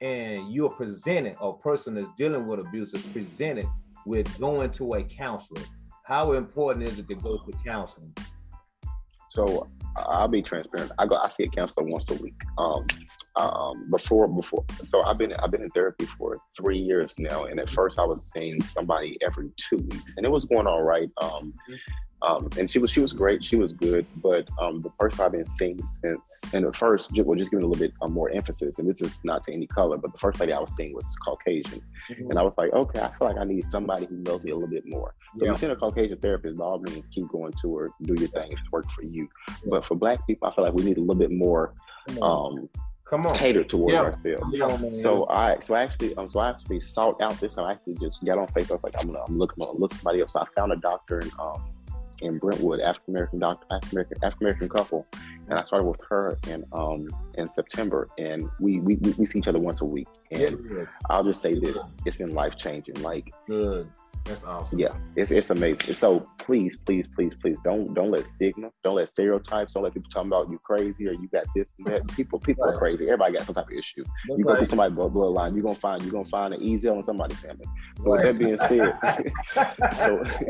[0.00, 3.66] and you're presented, a person that's dealing with abuse is presented
[4.04, 5.62] with going to a counselor,
[6.04, 8.14] how important is it to go to counseling?
[9.28, 10.92] So I'll be transparent.
[10.98, 11.16] I go.
[11.16, 12.40] I see a counselor once a week.
[12.58, 12.86] Um,
[13.36, 14.64] um, before before.
[14.82, 18.04] So I've been I've been in therapy for three years now, and at first I
[18.04, 21.10] was seeing somebody every two weeks, and it was going all right.
[21.20, 21.54] Um,
[22.22, 25.32] um, and she was she was great, she was good, but um, the person I've
[25.32, 28.78] been seeing since, and at first, well, just giving a little bit um, more emphasis,
[28.78, 31.14] and this is not to any color, but the first lady I was seeing was
[31.22, 32.30] Caucasian, mm-hmm.
[32.30, 34.54] and I was like, okay, I feel like I need somebody who knows me a
[34.54, 35.14] little bit more.
[35.36, 35.50] So yeah.
[35.50, 38.50] you're seeing a Caucasian therapist, by all means, keep going to her, do your thing
[38.50, 39.28] if it's worked for you.
[39.48, 39.54] Yeah.
[39.66, 41.74] But for Black people, I feel like we need a little bit more.
[42.22, 42.68] Um,
[43.06, 43.36] Come on.
[43.36, 44.00] cater toward yeah.
[44.00, 44.52] ourselves.
[44.52, 47.56] Yeah, so I so I actually um, so I actually sought out this.
[47.56, 49.92] And I actually just got on Facebook like I'm gonna I'm looking I'm gonna look
[49.92, 50.30] somebody up.
[50.30, 51.64] So I found a doctor in um
[52.22, 55.06] in Brentwood, African American doctor, African American African American couple,
[55.48, 59.48] and I started with her in um in September, and we we we see each
[59.48, 60.08] other once a week.
[60.32, 63.00] And I'll just say this: it's been life changing.
[63.02, 63.88] Like good.
[64.26, 64.78] That's awesome.
[64.78, 65.94] Yeah, it's it's amazing.
[65.94, 70.10] So please, please, please, please don't don't let stigma, don't let stereotypes, don't let people
[70.10, 72.06] talk about you crazy or you got this and that.
[72.16, 72.74] People people right.
[72.74, 73.04] are crazy.
[73.04, 74.02] Everybody got some type of issue.
[74.04, 74.58] That's you go right.
[74.58, 77.66] through somebody's bloodline, you're gonna find you're gonna find an Ezal in somebody's family.
[78.02, 78.24] So right.
[78.24, 79.32] with that being said,
[79.96, 80.24] so,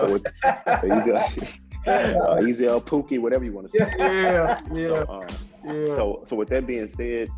[0.00, 1.48] so with, Ezal,
[1.86, 3.94] uh, Ezal, Pookie, whatever you want to say.
[3.98, 4.86] Yeah, yeah.
[4.86, 5.26] So, um,
[5.64, 5.96] yeah.
[5.96, 7.28] so so with that being said,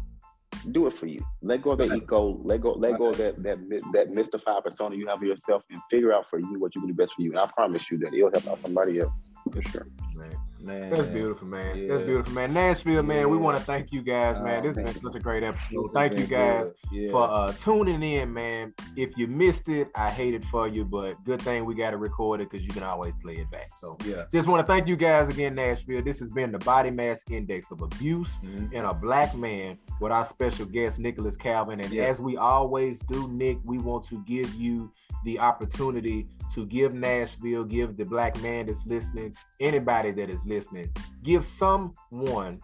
[0.73, 1.25] do it for you.
[1.43, 2.41] Let go of that ego.
[2.43, 2.73] Let go.
[2.73, 3.59] Let go of that that
[3.93, 6.89] that mystified persona you have of yourself, and figure out for you what you can
[6.89, 7.31] do best for you.
[7.31, 9.87] And I promise you that it'll help out somebody else for sure.
[10.15, 10.31] Man.
[10.65, 11.77] Man, that's beautiful, man.
[11.77, 11.89] Yeah.
[11.89, 12.55] That's beautiful, man.
[12.55, 13.19] Nashville, man.
[13.19, 13.27] Yeah.
[13.27, 14.62] We want to thank you guys, man.
[14.62, 15.89] This has been such a great episode.
[15.93, 17.11] Thank you guys yeah.
[17.11, 18.73] for uh, tuning in, man.
[18.97, 21.99] If you missed it, I hate it for you, but good thing we got to
[21.99, 23.75] record it because you can always play it back.
[23.79, 24.25] So, yeah.
[24.33, 26.03] Just want to thank you guys again, Nashville.
[26.03, 28.75] This has been the Body Mass Index of Abuse mm-hmm.
[28.75, 31.81] in a Black Man with our special guest Nicholas Calvin.
[31.81, 32.15] And yes.
[32.15, 34.91] as we always do, Nick, we want to give you
[35.25, 40.91] the opportunity to give Nashville, give the black man that's listening, anybody that is listening,
[41.22, 42.61] give someone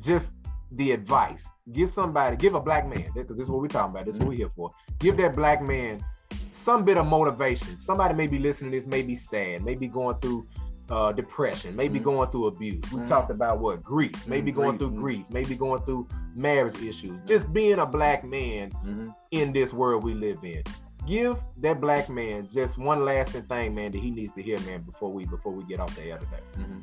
[0.00, 0.32] just
[0.72, 1.48] the advice.
[1.72, 4.06] Give somebody, give a black man, because this is what we're talking about.
[4.06, 4.70] This is what we're here for.
[4.98, 6.04] Give that black man
[6.50, 7.78] some bit of motivation.
[7.78, 10.46] Somebody may be listening to this, may be sad, maybe going through
[10.90, 12.04] uh, depression, maybe mm-hmm.
[12.04, 12.82] going through abuse.
[12.92, 13.08] We mm-hmm.
[13.08, 14.60] talked about what grief, maybe mm-hmm.
[14.60, 15.00] going through mm-hmm.
[15.00, 17.18] grief, maybe going through marriage issues.
[17.26, 19.08] Just being a black man mm-hmm.
[19.30, 20.62] in this world we live in
[21.06, 24.82] give that black man just one lasting thing, man, that he needs to hear, man,
[24.82, 26.42] before we before we get off the air today.
[26.58, 26.80] Mm-hmm.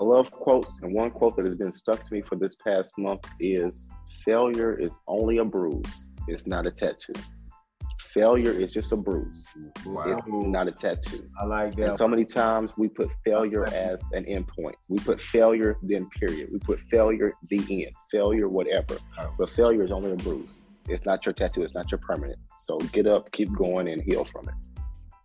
[0.00, 2.96] I love quotes, and one quote that has been stuck to me for this past
[2.96, 3.90] month is
[4.24, 7.12] failure is only a bruise, it's not a tattoo.
[8.14, 9.46] Failure is just a bruise.
[9.86, 10.02] Wow.
[10.06, 11.28] It's not a tattoo.
[11.40, 11.90] I like that.
[11.90, 14.74] And so many times we put failure as an endpoint.
[14.88, 16.48] We put failure, then period.
[16.50, 17.94] We put failure, the end.
[18.10, 18.98] Failure, whatever.
[19.38, 20.66] But failure is only a bruise.
[20.90, 21.62] It's not your tattoo.
[21.62, 22.38] It's not your permanent.
[22.58, 24.54] So get up, keep going, and heal from it.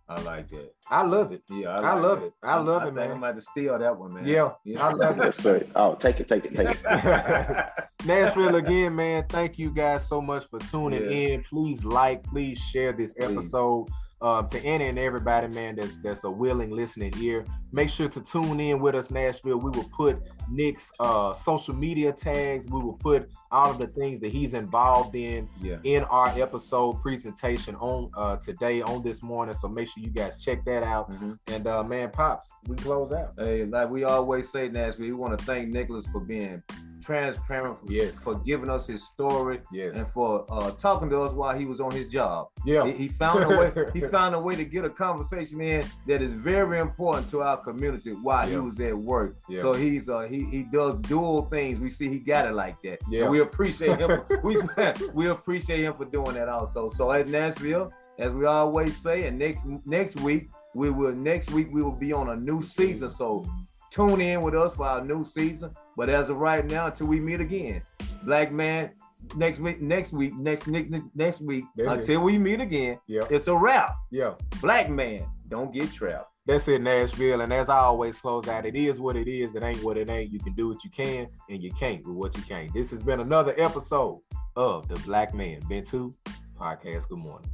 [0.08, 0.72] I like that.
[0.88, 1.42] I love it.
[1.50, 2.26] Yeah, I, like I love it.
[2.26, 2.32] it.
[2.42, 3.10] I love I it, man.
[3.10, 4.26] I'm about to steal that one, man.
[4.26, 4.86] Yeah, yeah.
[4.86, 5.24] I love it.
[5.24, 5.66] yes, sir.
[5.74, 7.66] Oh, take it, take it, take it.
[8.06, 9.24] Nashville again, man.
[9.28, 11.34] Thank you guys so much for tuning yeah.
[11.34, 11.44] in.
[11.50, 13.88] Please like, please share this episode.
[14.22, 17.44] Uh, to any and everybody, man, that's that's a willing listening ear.
[17.70, 19.58] Make sure to tune in with us, Nashville.
[19.58, 20.18] We will put
[20.50, 22.64] Nick's uh, social media tags.
[22.64, 25.76] We will put all of the things that he's involved in yeah.
[25.84, 29.54] in our episode presentation on uh, today, on this morning.
[29.54, 31.10] So make sure you guys check that out.
[31.10, 31.32] Mm-hmm.
[31.48, 33.34] And uh, man, pops, we close out.
[33.38, 36.62] Hey, like we always say, Nashville, we want to thank Nicholas for being
[37.06, 38.22] transparent for, yes.
[38.22, 39.96] for giving us his story yes.
[39.96, 42.48] and for uh, talking to us while he was on his job.
[42.64, 42.84] Yeah.
[42.84, 46.20] He, he found a way he found a way to get a conversation in that
[46.20, 48.54] is very important to our community while yeah.
[48.54, 49.36] he was at work.
[49.48, 49.60] Yeah.
[49.60, 51.78] So he's uh he he does dual things.
[51.78, 52.98] We see he got it like that.
[53.08, 53.22] Yeah.
[53.22, 54.22] And we appreciate him.
[54.42, 54.60] we
[55.14, 56.90] we appreciate him for doing that also.
[56.90, 61.68] So at Nashville, as we always say, and next next week we will next week
[61.70, 63.10] we will be on a new season.
[63.10, 63.48] So
[63.92, 65.70] tune in with us for our new season.
[65.96, 67.82] But as of right now, until we meet again,
[68.22, 68.90] black man,
[69.34, 73.22] next week, next week, next next next week, until we meet again, yeah.
[73.30, 73.96] it's a wrap.
[74.10, 74.34] Yeah.
[74.60, 76.30] Black man, don't get trapped.
[76.46, 77.40] that's it, Nashville.
[77.40, 79.54] And as I always close out, it is what it is.
[79.54, 80.30] It ain't what it ain't.
[80.30, 82.72] You can do what you can, and you can't with what you can't.
[82.74, 84.20] This has been another episode
[84.54, 86.12] of the Black Man Vent 2
[86.60, 87.08] podcast.
[87.08, 87.50] Good morning.